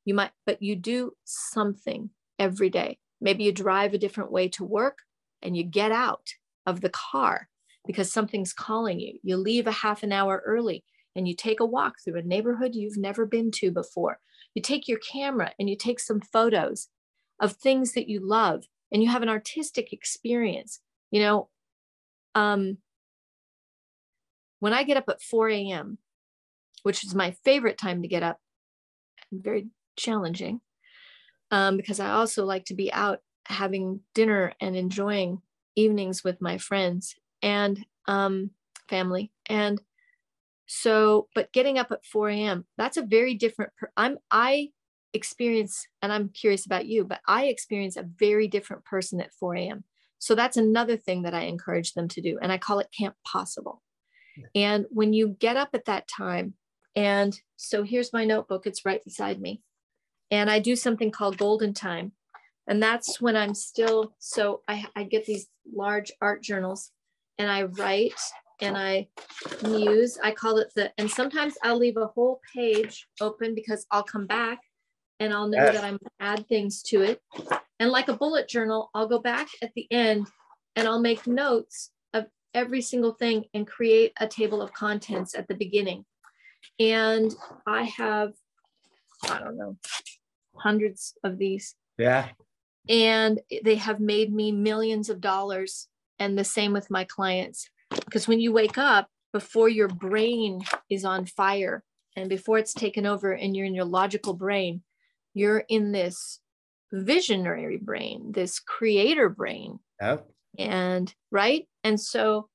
you 0.05 0.15
might, 0.15 0.31
but 0.45 0.63
you 0.63 0.77
do 0.77 1.13
something 1.25 2.11
every 2.39 2.71
day. 2.71 2.99
Maybe 3.21 3.45
you 3.45 3.53
drive 3.53 3.95
a 3.95 3.99
different 3.99 4.33
way 4.33 4.49
to 4.51 4.65
work 4.65 4.99
and 5.43 5.57
you 5.57 5.63
get 5.63 5.93
out 5.93 6.29
of 6.67 6.81
the 6.81 6.91
car 6.91 7.49
because 7.87 8.11
something's 8.11 8.53
calling 8.53 8.99
you. 8.99 9.19
You 9.23 9.37
leave 9.37 9.67
a 9.67 9.73
half 9.73 10.03
an 10.03 10.13
hour 10.13 10.43
early 10.45 10.85
and 11.15 11.29
you 11.29 11.35
take 11.35 11.61
a 11.61 11.67
walk 11.67 11.95
through 12.03 12.19
a 12.19 12.23
neighborhood 12.23 12.75
you've 12.75 12.97
never 12.97 13.27
been 13.27 13.51
to 13.53 13.71
before. 13.71 14.19
You 14.55 14.63
take 14.63 14.89
your 14.89 14.99
camera 14.99 15.53
and 15.59 15.69
you 15.69 15.77
take 15.77 16.01
some 16.01 16.21
photos 16.21 16.89
of 17.41 17.53
things 17.53 17.93
that 17.93 18.09
you 18.09 18.27
love 18.27 18.65
and 18.91 19.03
you 19.03 19.11
have 19.11 19.23
an 19.23 19.29
artistic 19.29 19.93
experience. 19.93 20.81
You 21.11 21.21
know, 21.21 21.49
um, 22.37 22.77
when 24.61 24.73
I 24.73 24.85
get 24.85 24.97
up 24.97 25.09
at 25.09 25.23
4 25.23 25.49
a.m., 25.49 25.99
which 26.83 27.03
is 27.03 27.15
my 27.15 27.33
favorite 27.45 27.79
time 27.79 28.03
to 28.03 28.09
get 28.09 28.23
up, 28.23 28.39
very 29.33 29.69
challenging 29.97 30.61
um, 31.51 31.77
because 31.77 31.99
I 31.99 32.11
also 32.11 32.45
like 32.45 32.67
to 32.67 32.75
be 32.75 32.93
out 32.93 33.21
having 33.47 34.01
dinner 34.15 34.53
and 34.61 34.77
enjoying 34.77 35.41
evenings 35.75 36.23
with 36.23 36.41
my 36.41 36.59
friends 36.59 37.17
and 37.43 37.85
um, 38.07 38.51
family. 38.89 39.33
And 39.49 39.81
so, 40.67 41.29
but 41.35 41.53
getting 41.53 41.79
up 41.79 41.91
at 41.91 42.05
4 42.05 42.29
a.m., 42.29 42.67
that's 42.77 42.99
a 42.99 43.03
very 43.03 43.35
different, 43.35 43.73
per- 43.79 43.93
I'm, 43.97 44.19
I 44.31 44.71
experience, 45.15 45.87
and 46.03 46.13
I'm 46.13 46.29
curious 46.29 46.67
about 46.67 46.87
you, 46.87 47.05
but 47.05 47.21
I 47.27 47.47
experience 47.47 47.97
a 47.97 48.03
very 48.19 48.47
different 48.47 48.85
person 48.85 49.21
at 49.21 49.33
4 49.33 49.57
a.m. 49.57 49.85
So 50.19 50.35
that's 50.35 50.57
another 50.57 50.97
thing 50.97 51.23
that 51.23 51.35
I 51.35 51.43
encourage 51.43 51.93
them 51.95 52.09
to 52.09 52.21
do. 52.21 52.39
And 52.41 52.51
I 52.51 52.59
call 52.59 52.79
it 52.79 52.95
Camp 52.97 53.15
Possible. 53.25 53.83
And 54.55 54.87
when 54.91 55.13
you 55.13 55.29
get 55.29 55.57
up 55.57 55.71
at 55.73 55.87
that 55.87 56.09
time, 56.09 56.55
and 56.95 57.39
so 57.57 57.83
here's 57.83 58.13
my 58.13 58.25
notebook, 58.25 58.67
it's 58.67 58.85
right 58.85 59.03
beside 59.05 59.41
me. 59.41 59.63
And 60.31 60.51
I 60.51 60.59
do 60.59 60.77
something 60.77 61.11
called 61.11 61.39
Golden 61.39 61.73
Time. 61.73 62.13
And 62.67 62.83
that's 62.83 63.21
when 63.21 63.37
I'm 63.37 63.55
still, 63.55 64.15
so 64.19 64.63
I, 64.67 64.87
I 64.97 65.05
get 65.05 65.25
these 65.25 65.47
large 65.73 66.11
art 66.21 66.43
journals 66.43 66.91
and 67.39 67.51
I 67.51 67.65
write 67.65 68.15
and 68.61 68.77
I 68.77 69.09
muse. 69.63 70.19
I 70.23 70.33
call 70.33 70.59
it 70.59 70.73
the, 70.75 70.91
and 70.99 71.09
sometimes 71.09 71.55
I'll 71.63 71.79
leave 71.79 71.97
a 71.97 72.07
whole 72.07 72.41
page 72.55 73.07
open 73.21 73.55
because 73.55 73.87
I'll 73.91 74.03
come 74.03 74.27
back 74.27 74.59
and 75.21 75.33
I'll 75.33 75.49
know 75.49 75.63
yes. 75.65 75.75
that 75.75 75.85
I'm 75.85 75.99
add 76.19 76.49
things 76.49 76.83
to 76.85 77.03
it. 77.03 77.23
And 77.79 77.91
like 77.91 78.09
a 78.09 78.17
bullet 78.17 78.49
journal, 78.49 78.91
I'll 78.95 79.09
go 79.09 79.19
back 79.19 79.49
at 79.63 79.73
the 79.75 79.87
end 79.91 80.27
and 80.75 80.89
I'll 80.89 81.01
make 81.01 81.27
notes 81.27 81.91
of 82.15 82.27
every 82.55 82.81
single 82.81 83.13
thing 83.13 83.45
and 83.55 83.67
create 83.67 84.13
a 84.19 84.27
table 84.27 84.63
of 84.63 84.73
contents 84.73 85.35
at 85.35 85.49
the 85.49 85.55
beginning. 85.55 86.05
And 86.79 87.35
I 87.67 87.83
have, 87.85 88.33
I 89.29 89.39
don't 89.39 89.57
know, 89.59 89.77
hundreds 90.57 91.15
of 91.23 91.39
these. 91.39 91.75
Yeah. 91.99 92.29
And 92.89 93.41
they 93.65 93.77
have 93.77 94.01
made 94.01 94.33
me 94.33 94.53
millions 94.53 95.11
of 95.11 95.21
dollars. 95.21 95.89
And 96.19 96.39
the 96.39 96.45
same 96.45 96.73
with 96.73 96.91
my 96.91 97.05
clients. 97.05 97.69
Because 97.91 98.27
when 98.27 98.41
you 98.41 98.53
wake 98.53 98.79
up, 98.79 99.09
before 99.35 99.69
your 99.69 99.89
brain 99.89 100.63
is 100.89 101.05
on 101.05 101.27
fire 101.27 101.85
and 102.17 102.31
before 102.31 102.57
it's 102.57 102.73
taken 102.73 103.05
over 103.05 103.33
and 103.33 103.55
you're 103.55 103.67
in 103.67 103.75
your 103.75 103.85
logical 103.85 104.33
brain, 104.33 104.83
you're 105.35 105.65
in 105.69 105.93
this 105.93 106.41
visionary 107.05 107.77
brain, 107.77 108.33
this 108.33 108.59
creator 108.59 109.29
brain. 109.29 109.79
Yep. 110.01 110.29
And 110.59 111.15
right. 111.31 111.69
And 111.85 112.01
so 112.01 112.49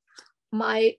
my 0.52 0.96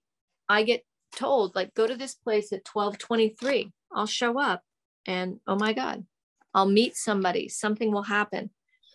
I 0.48 0.62
get 0.64 0.84
told, 1.16 1.54
like, 1.54 1.74
go 1.74 1.86
to 1.86 1.96
this 1.96 2.14
place 2.14 2.52
at 2.52 2.66
1223. 2.70 3.72
I'll 3.94 4.06
show 4.06 4.38
up 4.38 4.62
and 5.06 5.38
oh 5.46 5.56
my 5.56 5.72
God, 5.72 6.04
I'll 6.54 6.68
meet 6.68 6.96
somebody, 6.96 7.48
something 7.48 7.92
will 7.92 8.02
happen. 8.02 8.50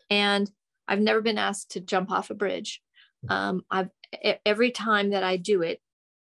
And 0.09 0.49
I've 0.87 1.01
never 1.01 1.21
been 1.21 1.37
asked 1.37 1.71
to 1.71 1.79
jump 1.79 2.11
off 2.11 2.29
a 2.29 2.33
bridge. 2.33 2.81
Um, 3.29 3.63
I've 3.69 3.89
every 4.45 4.71
time 4.71 5.09
that 5.09 5.23
I 5.23 5.37
do 5.37 5.61
it, 5.61 5.81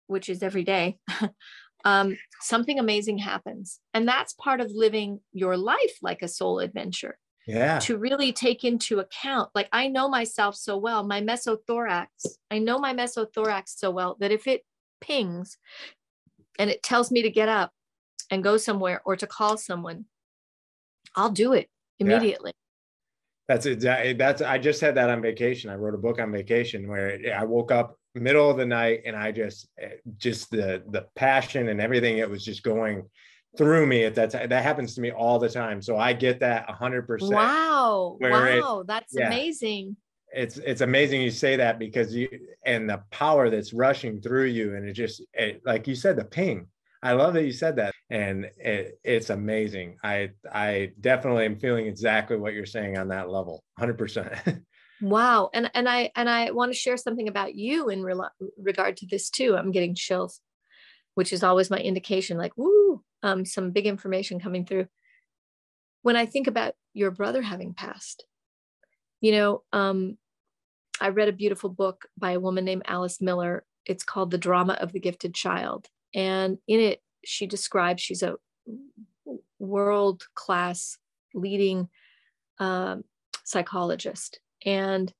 which 0.07 0.29
is 0.29 0.43
every 0.43 0.63
day, 0.63 0.99
um, 1.85 2.17
something 2.41 2.77
amazing 2.77 3.17
happens. 3.17 3.79
And 3.93 4.07
that's 4.07 4.33
part 4.33 4.61
of 4.61 4.71
living 4.71 5.21
your 5.31 5.57
life 5.57 5.97
like 6.01 6.21
a 6.21 6.27
soul 6.27 6.59
adventure. 6.59 7.17
Yeah. 7.45 7.79
To 7.79 7.97
really 7.97 8.31
take 8.31 8.63
into 8.63 8.99
account, 8.99 9.49
like 9.53 9.67
I 9.71 9.87
know 9.87 10.07
myself 10.07 10.55
so 10.55 10.77
well, 10.77 11.03
my 11.03 11.21
mesothorax, 11.21 12.07
I 12.49 12.59
know 12.59 12.79
my 12.79 12.93
mesothorax 12.93 13.77
so 13.77 13.91
well 13.91 14.15
that 14.19 14.31
if 14.31 14.47
it 14.47 14.63
pings, 15.01 15.57
and 16.59 16.69
it 16.69 16.83
tells 16.83 17.11
me 17.11 17.21
to 17.21 17.29
get 17.29 17.49
up 17.49 17.71
and 18.29 18.43
go 18.43 18.57
somewhere 18.57 19.01
or 19.05 19.15
to 19.15 19.27
call 19.27 19.57
someone, 19.57 20.05
I'll 21.15 21.31
do 21.31 21.53
it 21.53 21.69
immediately. 21.99 22.51
Yeah. 22.51 22.59
That's 23.47 23.65
exactly. 23.65 24.13
That's 24.13 24.41
I 24.41 24.57
just 24.57 24.79
had 24.79 24.95
that 24.95 25.09
on 25.09 25.21
vacation. 25.21 25.69
I 25.69 25.75
wrote 25.75 25.93
a 25.93 25.97
book 25.97 26.19
on 26.19 26.31
vacation 26.31 26.87
where 26.87 27.19
I 27.37 27.43
woke 27.43 27.71
up 27.71 27.97
middle 28.15 28.49
of 28.49 28.57
the 28.57 28.65
night 28.65 29.01
and 29.05 29.15
I 29.15 29.31
just 29.31 29.67
eh, 29.79 29.95
just 30.17 30.49
the 30.49 30.83
the 30.89 31.07
passion 31.15 31.67
and 31.67 31.81
everything 31.81 32.19
it 32.19 32.29
was 32.29 32.45
just 32.45 32.63
going 32.63 33.03
through 33.57 33.85
me 33.85 34.03
at 34.03 34.15
that 34.15 34.31
time. 34.31 34.49
That 34.49 34.63
happens 34.63 34.95
to 34.95 35.01
me 35.01 35.11
all 35.11 35.39
the 35.39 35.49
time. 35.49 35.81
So 35.81 35.97
I 35.97 36.13
get 36.13 36.39
that 36.39 36.69
hundred 36.69 37.07
percent. 37.07 37.33
Wow. 37.33 38.17
Wow. 38.19 38.79
It, 38.81 38.87
That's 38.87 39.13
yeah, 39.15 39.27
amazing. 39.27 39.97
It's 40.35 40.57
it's 40.57 40.81
amazing 40.81 41.21
you 41.21 41.31
say 41.31 41.55
that 41.57 41.77
because 41.77 42.15
you 42.15 42.27
and 42.65 42.89
the 42.89 43.03
power 43.11 43.49
that's 43.49 43.71
rushing 43.73 44.19
through 44.19 44.45
you 44.45 44.75
and 44.75 44.87
it 44.87 44.93
just 44.93 45.21
it, 45.33 45.61
like 45.63 45.87
you 45.87 45.93
said 45.93 46.15
the 46.17 46.25
ping 46.25 46.67
I 47.03 47.11
love 47.11 47.33
that 47.33 47.43
you 47.43 47.51
said 47.51 47.75
that, 47.75 47.93
and 48.09 48.45
it, 48.57 48.97
it's 49.03 49.29
amazing. 49.29 49.97
I 50.01 50.29
I 50.51 50.93
definitely 51.01 51.43
am 51.43 51.59
feeling 51.59 51.85
exactly 51.85 52.37
what 52.37 52.53
you're 52.53 52.65
saying 52.65 52.97
on 52.97 53.09
that 53.09 53.29
level, 53.29 53.63
hundred 53.77 53.97
percent. 53.97 54.33
Wow, 55.01 55.49
and 55.53 55.69
and 55.73 55.89
I 55.89 56.11
and 56.15 56.29
I 56.29 56.51
want 56.51 56.71
to 56.71 56.79
share 56.79 56.95
something 56.95 57.27
about 57.27 57.55
you 57.55 57.89
in 57.89 58.03
re- 58.03 58.15
regard 58.57 58.95
to 58.97 59.05
this 59.05 59.29
too. 59.29 59.57
I'm 59.57 59.71
getting 59.71 59.95
chills, 59.95 60.39
which 61.15 61.33
is 61.33 61.43
always 61.43 61.69
my 61.69 61.79
indication, 61.79 62.37
like 62.37 62.53
woo, 62.55 63.03
um, 63.23 63.45
some 63.45 63.71
big 63.71 63.87
information 63.87 64.39
coming 64.39 64.65
through. 64.65 64.87
When 66.03 66.15
I 66.15 66.25
think 66.25 66.47
about 66.47 66.75
your 66.93 67.11
brother 67.11 67.41
having 67.41 67.73
passed, 67.73 68.25
you 69.21 69.31
know, 69.31 69.63
um, 69.73 70.17
I 71.01 71.09
read 71.09 71.29
a 71.29 71.33
beautiful 71.33 71.69
book 71.69 72.05
by 72.17 72.31
a 72.31 72.39
woman 72.39 72.65
named 72.65 72.83
Alice 72.85 73.21
Miller. 73.21 73.65
It's 73.85 74.03
called 74.03 74.31
The 74.31 74.37
Drama 74.37 74.73
of 74.73 74.91
the 74.91 74.99
Gifted 74.99 75.33
Child 75.33 75.89
and 76.13 76.57
in 76.67 76.79
it, 76.79 77.01
she 77.25 77.47
describes 77.47 78.01
she's 78.01 78.23
a 78.23 78.35
world 79.59 80.23
class 80.35 80.97
leading 81.33 81.89
um, 82.59 83.03
psychologist. 83.43 84.39
And 84.65 85.11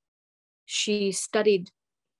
she 0.66 1.12
studied 1.12 1.72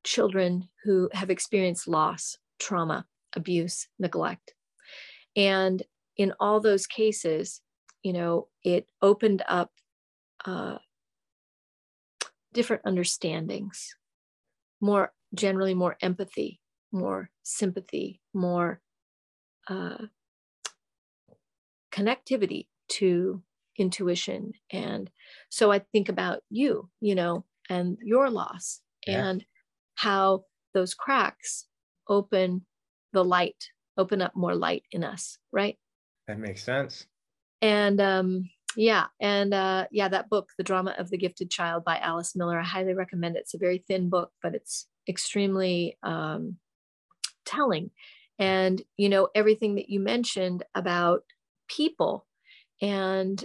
children 0.04 0.70
who 0.84 1.10
have 1.14 1.30
experienced 1.30 1.88
loss, 1.88 2.38
trauma, 2.60 3.06
abuse, 3.36 3.88
neglect. 4.00 4.54
And 5.36 5.84
in 6.18 6.34
all 6.40 6.60
those 6.60 6.88
cases, 6.88 7.62
you 8.04 8.14
know, 8.14 8.48
it 8.64 8.88
opened 9.02 9.44
up 9.48 9.72
uh, 10.46 10.78
different 12.54 12.84
understandings, 12.86 13.96
more 14.82 15.14
generally 15.34 15.74
more 15.74 15.98
empathy, 16.02 16.60
more 16.92 17.30
sympathy, 17.44 18.22
more 18.34 18.82
uh, 19.68 19.98
connectivity 21.92 22.68
to 22.90 23.42
intuition. 23.78 24.54
And 24.72 25.10
so 25.50 25.72
I 25.72 25.80
think 25.80 26.10
about 26.10 26.42
you, 26.50 26.90
you 27.02 27.16
know, 27.16 27.46
and 27.70 27.98
your 28.04 28.30
loss 28.30 28.82
yeah. 29.08 29.26
and 29.26 29.46
how 29.96 30.44
those 30.74 30.94
cracks 30.94 31.66
open 32.08 32.66
the 33.14 33.24
light, 33.24 33.70
open 33.98 34.22
up 34.22 34.36
more 34.36 34.56
light 34.56 34.84
in 34.92 35.04
us, 35.04 35.38
right? 35.52 35.78
That 36.28 36.40
makes 36.40 36.64
sense. 36.64 37.06
And 37.62 38.02
um, 38.02 38.50
yeah, 38.76 39.06
and 39.20 39.54
uh, 39.54 39.88
yeah, 39.92 40.08
that 40.10 40.30
book, 40.30 40.50
The 40.58 40.64
Drama 40.64 40.96
of 40.98 41.10
the 41.10 41.18
Gifted 41.18 41.50
Child 41.50 41.84
by 41.84 41.98
Alice 42.00 42.36
Miller, 42.36 42.60
I 42.60 42.64
highly 42.64 42.94
recommend 42.94 43.36
it. 43.36 43.42
It's 43.42 43.54
a 43.54 43.60
very 43.60 43.84
thin 43.88 44.10
book, 44.10 44.32
but 44.42 44.56
it's 44.56 44.88
extremely 45.08 45.98
um, 46.04 46.58
telling 47.46 47.92
and 48.40 48.82
you 48.98 49.10
know 49.10 49.30
everything 49.36 49.76
that 49.76 49.90
you 49.90 50.00
mentioned 50.00 50.64
about 50.76 51.24
people 51.68 52.26
and 52.82 53.44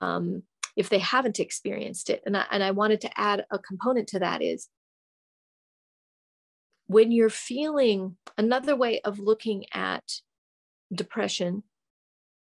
um, 0.00 0.42
if 0.76 0.88
they 0.88 0.98
haven't 0.98 1.40
experienced 1.40 2.08
it 2.08 2.22
and 2.24 2.36
I, 2.36 2.44
and 2.50 2.62
I 2.62 2.70
wanted 2.70 3.00
to 3.02 3.20
add 3.20 3.44
a 3.50 3.58
component 3.58 4.08
to 4.08 4.20
that 4.20 4.42
is 4.42 4.68
when 6.92 7.10
you're 7.12 7.30
feeling 7.30 8.16
another 8.36 8.76
way 8.76 9.00
of 9.00 9.18
looking 9.18 9.64
at 9.72 10.20
depression 10.94 11.62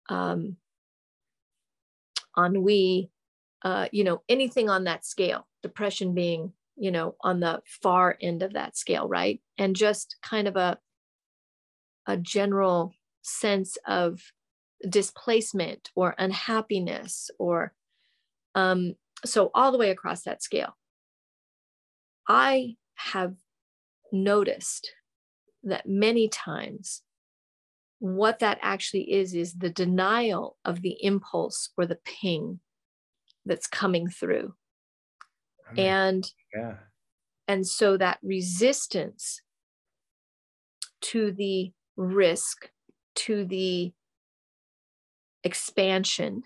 um, 0.08 0.56
ennui 2.36 3.10
uh, 3.62 3.86
you 3.92 4.04
know 4.04 4.22
anything 4.28 4.68
on 4.68 4.84
that 4.84 5.04
scale 5.04 5.46
depression 5.62 6.14
being 6.14 6.52
you 6.76 6.90
know 6.90 7.14
on 7.20 7.40
the 7.40 7.60
far 7.66 8.16
end 8.20 8.42
of 8.42 8.54
that 8.54 8.76
scale 8.76 9.06
right? 9.06 9.40
And 9.58 9.76
just 9.76 10.16
kind 10.22 10.48
of 10.48 10.56
a 10.56 10.78
a 12.06 12.16
general 12.16 12.94
sense 13.22 13.76
of 13.86 14.20
displacement 14.88 15.90
or 15.94 16.14
unhappiness 16.18 17.30
or 17.38 17.74
um, 18.54 18.94
so 19.24 19.50
all 19.54 19.70
the 19.70 19.78
way 19.78 19.90
across 19.90 20.22
that 20.22 20.42
scale. 20.42 20.76
I 22.26 22.76
have 22.94 23.34
noticed 24.12 24.92
that 25.62 25.88
many 25.88 26.29
times 26.29 27.03
what 27.99 28.38
that 28.38 28.59
actually 28.62 29.12
is 29.12 29.35
is 29.35 29.55
the 29.55 29.70
denial 29.70 30.57
of 30.64 30.81
the 30.81 30.96
impulse 31.05 31.70
or 31.77 31.85
the 31.85 31.99
ping 32.05 32.61
that's 33.44 33.66
coming 33.66 34.09
through. 34.09 34.55
Hmm. 35.68 35.79
And 35.79 36.33
yeah. 36.55 36.75
and 37.46 37.66
so 37.66 37.96
that 37.96 38.18
resistance 38.23 39.42
to 41.03 41.33
the 41.33 41.73
risk 41.96 42.70
to 43.14 43.44
the 43.44 43.92
expansion 45.42 46.42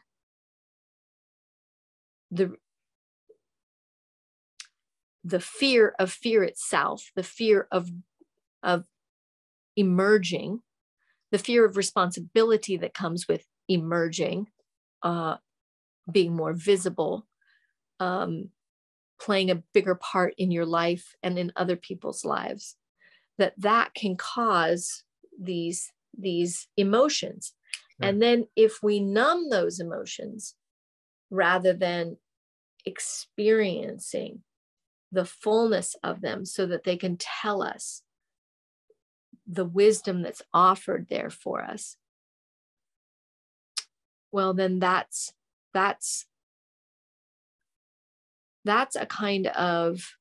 the 2.30 2.52
the 5.24 5.40
fear 5.40 5.94
of 5.98 6.12
fear 6.12 6.44
itself 6.44 7.10
the 7.16 7.22
fear 7.22 7.66
of 7.72 7.90
of 8.62 8.84
emerging 9.76 10.60
the 11.32 11.38
fear 11.38 11.64
of 11.64 11.76
responsibility 11.76 12.76
that 12.76 12.94
comes 12.94 13.26
with 13.26 13.46
emerging 13.68 14.46
uh, 15.02 15.36
being 16.10 16.36
more 16.36 16.52
visible 16.52 17.26
um, 17.98 18.50
playing 19.20 19.50
a 19.50 19.62
bigger 19.72 19.94
part 19.94 20.34
in 20.36 20.50
your 20.50 20.66
life 20.66 21.14
and 21.22 21.38
in 21.38 21.52
other 21.56 21.76
people's 21.76 22.24
lives 22.24 22.76
that 23.38 23.54
that 23.56 23.94
can 23.94 24.16
cause 24.16 25.04
these 25.40 25.90
these 26.16 26.68
emotions 26.76 27.54
yeah. 27.98 28.08
and 28.08 28.22
then 28.22 28.46
if 28.54 28.82
we 28.82 29.00
numb 29.00 29.48
those 29.50 29.80
emotions 29.80 30.54
rather 31.30 31.72
than 31.72 32.16
experiencing 32.84 34.42
the 35.14 35.24
fullness 35.24 35.96
of 36.02 36.20
them 36.20 36.44
so 36.44 36.66
that 36.66 36.84
they 36.84 36.96
can 36.96 37.16
tell 37.16 37.62
us 37.62 38.02
the 39.46 39.64
wisdom 39.64 40.22
that's 40.22 40.42
offered 40.52 41.06
there 41.08 41.30
for 41.30 41.62
us. 41.62 41.96
Well 44.32 44.54
then 44.54 44.78
that's 44.78 45.32
that's 45.72 46.26
that's 48.64 48.96
a 48.96 49.06
kind 49.06 49.46
of 49.48 50.16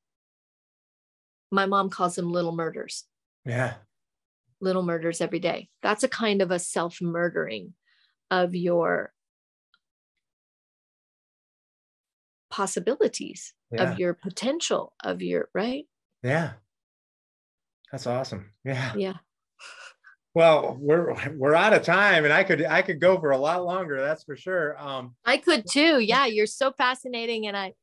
my 1.50 1.66
mom 1.66 1.88
calls 1.88 2.16
them 2.16 2.30
little 2.30 2.54
murders. 2.54 3.04
Yeah. 3.44 3.74
Little 4.60 4.82
murders 4.82 5.20
every 5.20 5.38
day. 5.38 5.68
That's 5.82 6.02
a 6.02 6.08
kind 6.08 6.42
of 6.42 6.50
a 6.50 6.58
self 6.58 7.00
murdering 7.00 7.74
of 8.30 8.54
your 8.54 9.12
possibilities, 12.50 13.52
yeah. 13.74 13.92
of 13.92 13.98
your 13.98 14.14
potential, 14.14 14.92
of 15.02 15.22
your, 15.22 15.48
right? 15.54 15.86
Yeah. 16.22 16.52
That's 17.90 18.06
awesome. 18.06 18.50
Yeah. 18.64 18.92
Yeah. 18.96 19.14
Well, 20.34 20.76
we're 20.80 21.14
we're 21.36 21.54
out 21.54 21.72
of 21.72 21.82
time, 21.82 22.24
and 22.24 22.32
I 22.32 22.42
could 22.44 22.64
I 22.64 22.82
could 22.82 23.00
go 23.00 23.18
for 23.18 23.30
a 23.30 23.38
lot 23.38 23.64
longer. 23.64 24.00
That's 24.00 24.24
for 24.24 24.36
sure. 24.36 24.76
Um, 24.78 25.14
I 25.24 25.36
could 25.36 25.64
too. 25.70 26.00
Yeah, 26.00 26.26
you're 26.26 26.46
so 26.46 26.72
fascinating, 26.72 27.46
and 27.46 27.56
I, 27.56 27.74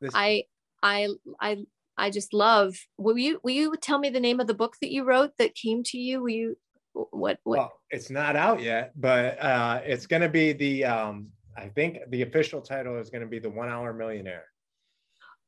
this, 0.00 0.10
I, 0.12 0.44
I, 0.82 1.08
I 1.40 1.58
I 1.96 2.10
just 2.10 2.34
love. 2.34 2.74
Will 2.98 3.18
you 3.18 3.40
will 3.44 3.52
you 3.52 3.74
tell 3.80 3.98
me 3.98 4.10
the 4.10 4.20
name 4.20 4.40
of 4.40 4.46
the 4.46 4.54
book 4.54 4.76
that 4.80 4.90
you 4.90 5.04
wrote 5.04 5.32
that 5.38 5.54
came 5.54 5.82
to 5.84 5.98
you? 5.98 6.22
Will 6.22 6.30
you 6.30 6.56
what 6.92 7.38
what? 7.44 7.58
Well, 7.58 7.72
it's 7.90 8.10
not 8.10 8.36
out 8.36 8.60
yet, 8.60 8.92
but 8.96 9.40
uh, 9.40 9.80
it's 9.84 10.06
going 10.06 10.22
to 10.22 10.28
be 10.28 10.52
the. 10.52 10.84
Um, 10.84 11.28
I 11.56 11.68
think 11.68 11.98
the 12.08 12.22
official 12.22 12.60
title 12.60 12.98
is 12.98 13.10
going 13.10 13.22
to 13.22 13.28
be 13.28 13.38
the 13.38 13.50
One 13.50 13.68
Hour 13.68 13.92
Millionaire. 13.92 14.44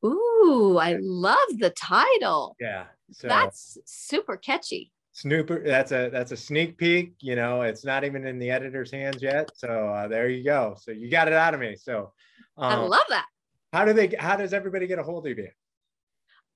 Ooh, 0.05 0.77
I 0.79 0.97
love 0.99 1.37
the 1.57 1.69
title. 1.71 2.55
Yeah, 2.59 2.85
so 3.11 3.27
that's 3.27 3.77
super 3.85 4.37
catchy. 4.37 4.91
Snooper, 5.13 5.63
that's 5.63 5.91
a 5.91 6.09
that's 6.11 6.31
a 6.31 6.37
sneak 6.37 6.77
peek. 6.77 7.13
You 7.19 7.35
know, 7.35 7.61
it's 7.61 7.85
not 7.85 8.03
even 8.03 8.25
in 8.25 8.39
the 8.39 8.49
editor's 8.49 8.91
hands 8.91 9.21
yet. 9.21 9.51
So 9.55 9.67
uh, 9.89 10.07
there 10.07 10.27
you 10.27 10.43
go. 10.43 10.75
So 10.79 10.91
you 10.91 11.09
got 11.09 11.27
it 11.27 11.33
out 11.33 11.53
of 11.53 11.59
me. 11.59 11.75
So 11.75 12.11
um, 12.57 12.71
I 12.71 12.75
love 12.75 13.05
that. 13.09 13.27
How 13.71 13.85
do 13.85 13.93
they? 13.93 14.13
How 14.19 14.35
does 14.35 14.53
everybody 14.53 14.87
get 14.87 14.99
a 14.99 15.03
hold 15.03 15.27
of 15.27 15.37
you? 15.37 15.47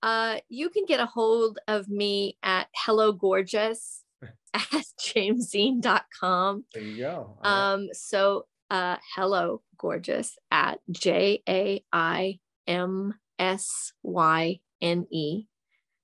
uh, 0.03 0.37
you 0.49 0.69
can 0.69 0.85
get 0.85 0.99
a 0.99 1.05
hold 1.05 1.59
of 1.67 1.87
me 1.87 2.37
at 2.43 2.67
Hello 2.75 3.11
Gorgeous 3.11 4.03
at 4.53 4.85
jaimsyne.com. 4.99 6.65
There 6.73 6.83
you 6.83 6.97
go. 6.97 7.37
um, 7.43 7.89
so 7.93 8.45
uh, 8.69 8.97
hello, 9.15 9.61
gorgeous 9.77 10.37
at 10.51 10.79
J 10.91 11.41
A 11.47 11.83
I 11.93 12.39
M 12.67 13.13
S 13.39 13.93
Y 14.03 14.59
N 14.81 15.07
E 15.11 15.45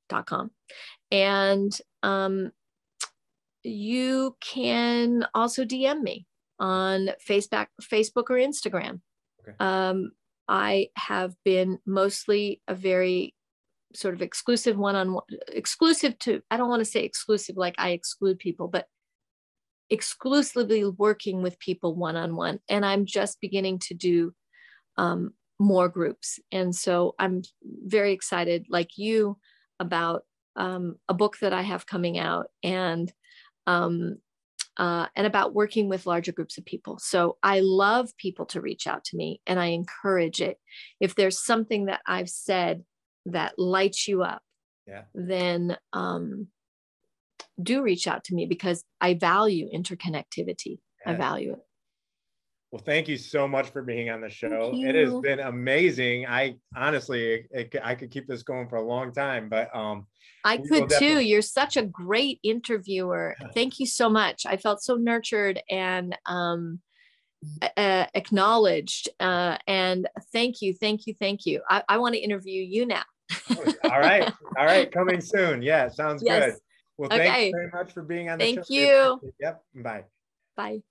dot 0.10 0.26
com. 0.26 0.52
And 1.12 1.78
um, 2.02 2.52
you 3.64 4.36
can 4.42 5.26
also 5.34 5.64
DM 5.64 6.02
me 6.02 6.26
on 6.60 7.10
Facebook, 7.28 7.68
Facebook 7.82 8.30
or 8.30 8.38
Instagram. 8.38 9.02
Okay. 9.42 9.56
Um, 9.60 10.12
I 10.48 10.90
have 10.96 11.34
been 11.46 11.80
mostly 11.86 12.62
a 12.68 12.76
very 12.76 13.34
sort 13.96 14.14
of 14.14 14.22
exclusive 14.22 14.78
one 14.78 14.96
on 14.96 15.14
one, 15.14 15.24
exclusive 15.50 16.18
to, 16.20 16.42
I 16.50 16.58
don't 16.58 16.70
want 16.70 16.82
to 16.82 16.86
say 16.86 17.04
exclusive 17.04 17.58
like 17.58 17.76
I 17.78 17.92
exclude 17.92 18.40
people, 18.40 18.68
but 18.68 18.88
exclusively 19.90 20.86
working 20.86 21.42
with 21.42 21.60
people 21.60 21.96
one 21.96 22.16
on 22.16 22.36
one. 22.36 22.60
And 22.68 22.86
I'm 22.86 23.06
just 23.06 23.40
beginning 23.40 23.80
to 23.80 23.94
do 23.94 24.34
um, 24.98 25.34
more 25.64 25.90
groups. 25.90 26.40
And 26.52 26.76
so 26.76 27.16
I'm 27.18 27.42
very 27.64 28.12
excited, 28.12 28.66
like 28.70 28.98
you, 28.98 29.38
about 29.80 30.24
um, 30.56 30.98
a 31.10 31.14
book 31.14 31.38
that 31.40 31.54
I 31.54 31.62
have 31.62 31.88
coming 31.88 32.20
out 32.20 32.48
and 32.62 33.12
um, 33.66 34.18
uh, 34.78 35.08
and 35.16 35.28
about 35.28 35.54
working 35.54 35.88
with 35.88 36.08
larger 36.08 36.32
groups 36.32 36.58
of 36.58 36.66
people. 36.66 36.98
So 37.00 37.38
I 37.44 37.60
love 37.60 38.10
people 38.18 38.46
to 38.48 38.62
reach 38.62 38.88
out 38.88 39.04
to 39.06 39.18
me 39.18 39.40
and 39.46 39.60
I 39.60 39.68
encourage 39.68 40.42
it. 40.42 40.58
If 41.00 41.16
there's 41.16 41.44
something 41.44 41.86
that 41.86 42.02
I've 42.08 42.30
said 42.30 42.84
that 43.28 43.58
lights 43.58 44.08
you 44.08 44.24
up, 44.24 44.42
yeah. 44.88 45.04
then 45.14 45.78
um, 45.94 46.48
do 47.62 47.84
reach 47.84 48.08
out 48.08 48.24
to 48.26 48.34
me 48.34 48.48
because 48.48 48.84
I 49.00 49.14
value 49.14 49.70
interconnectivity. 49.74 50.80
Yeah. 51.06 51.12
I 51.12 51.16
value 51.16 51.54
it. 51.54 51.60
Well, 52.74 52.82
thank 52.84 53.08
you 53.08 53.18
so 53.18 53.48
much 53.48 53.70
for 53.70 53.84
being 53.84 54.10
on 54.10 54.20
the 54.20 54.32
show. 54.32 54.72
It 54.74 54.96
has 54.96 55.14
been 55.22 55.42
amazing. 55.42 56.26
I 56.26 56.56
honestly, 56.76 57.46
it, 57.52 57.76
I 57.84 57.94
could 57.94 58.10
keep 58.10 58.26
this 58.26 58.42
going 58.42 58.68
for 58.68 58.78
a 58.78 58.82
long 58.82 59.12
time, 59.14 59.48
but 59.48 59.70
um, 59.76 60.08
I 60.44 60.58
could 60.58 60.90
too. 60.90 61.20
You're 61.20 61.44
such 61.44 61.78
a 61.78 61.84
great 61.84 62.40
interviewer. 62.42 63.36
Thank 63.54 63.80
you 63.80 63.86
so 63.86 64.10
much. 64.10 64.48
I 64.48 64.58
felt 64.58 64.82
so 64.82 64.96
nurtured 64.96 65.62
and 65.70 66.18
um, 66.26 66.80
uh, 67.78 68.08
acknowledged. 68.16 69.08
Uh, 69.20 69.60
and 69.68 70.10
thank 70.32 70.64
you, 70.64 70.74
thank 70.74 71.06
you, 71.06 71.14
thank 71.14 71.46
you. 71.46 71.62
I, 71.70 71.84
I 71.88 71.98
want 72.00 72.16
to 72.16 72.22
interview 72.22 72.60
you 72.60 72.88
now. 72.88 73.04
all 73.84 74.00
right, 74.00 74.34
all 74.58 74.66
right, 74.66 74.92
coming 74.92 75.22
soon. 75.36 75.62
Yeah, 75.62 75.90
sounds 75.90 76.24
yes. 76.26 76.54
good. 76.54 76.60
Well, 76.98 77.14
okay. 77.14 77.28
thanks 77.28 77.56
very 77.56 77.70
much 77.72 77.94
for 77.94 78.02
being 78.02 78.32
on 78.32 78.40
the 78.40 78.46
Thank 78.46 78.66
show. 78.66 79.20
you. 79.22 79.34
Yep. 79.40 79.64
Bye. 79.76 80.06
Bye. 80.58 80.82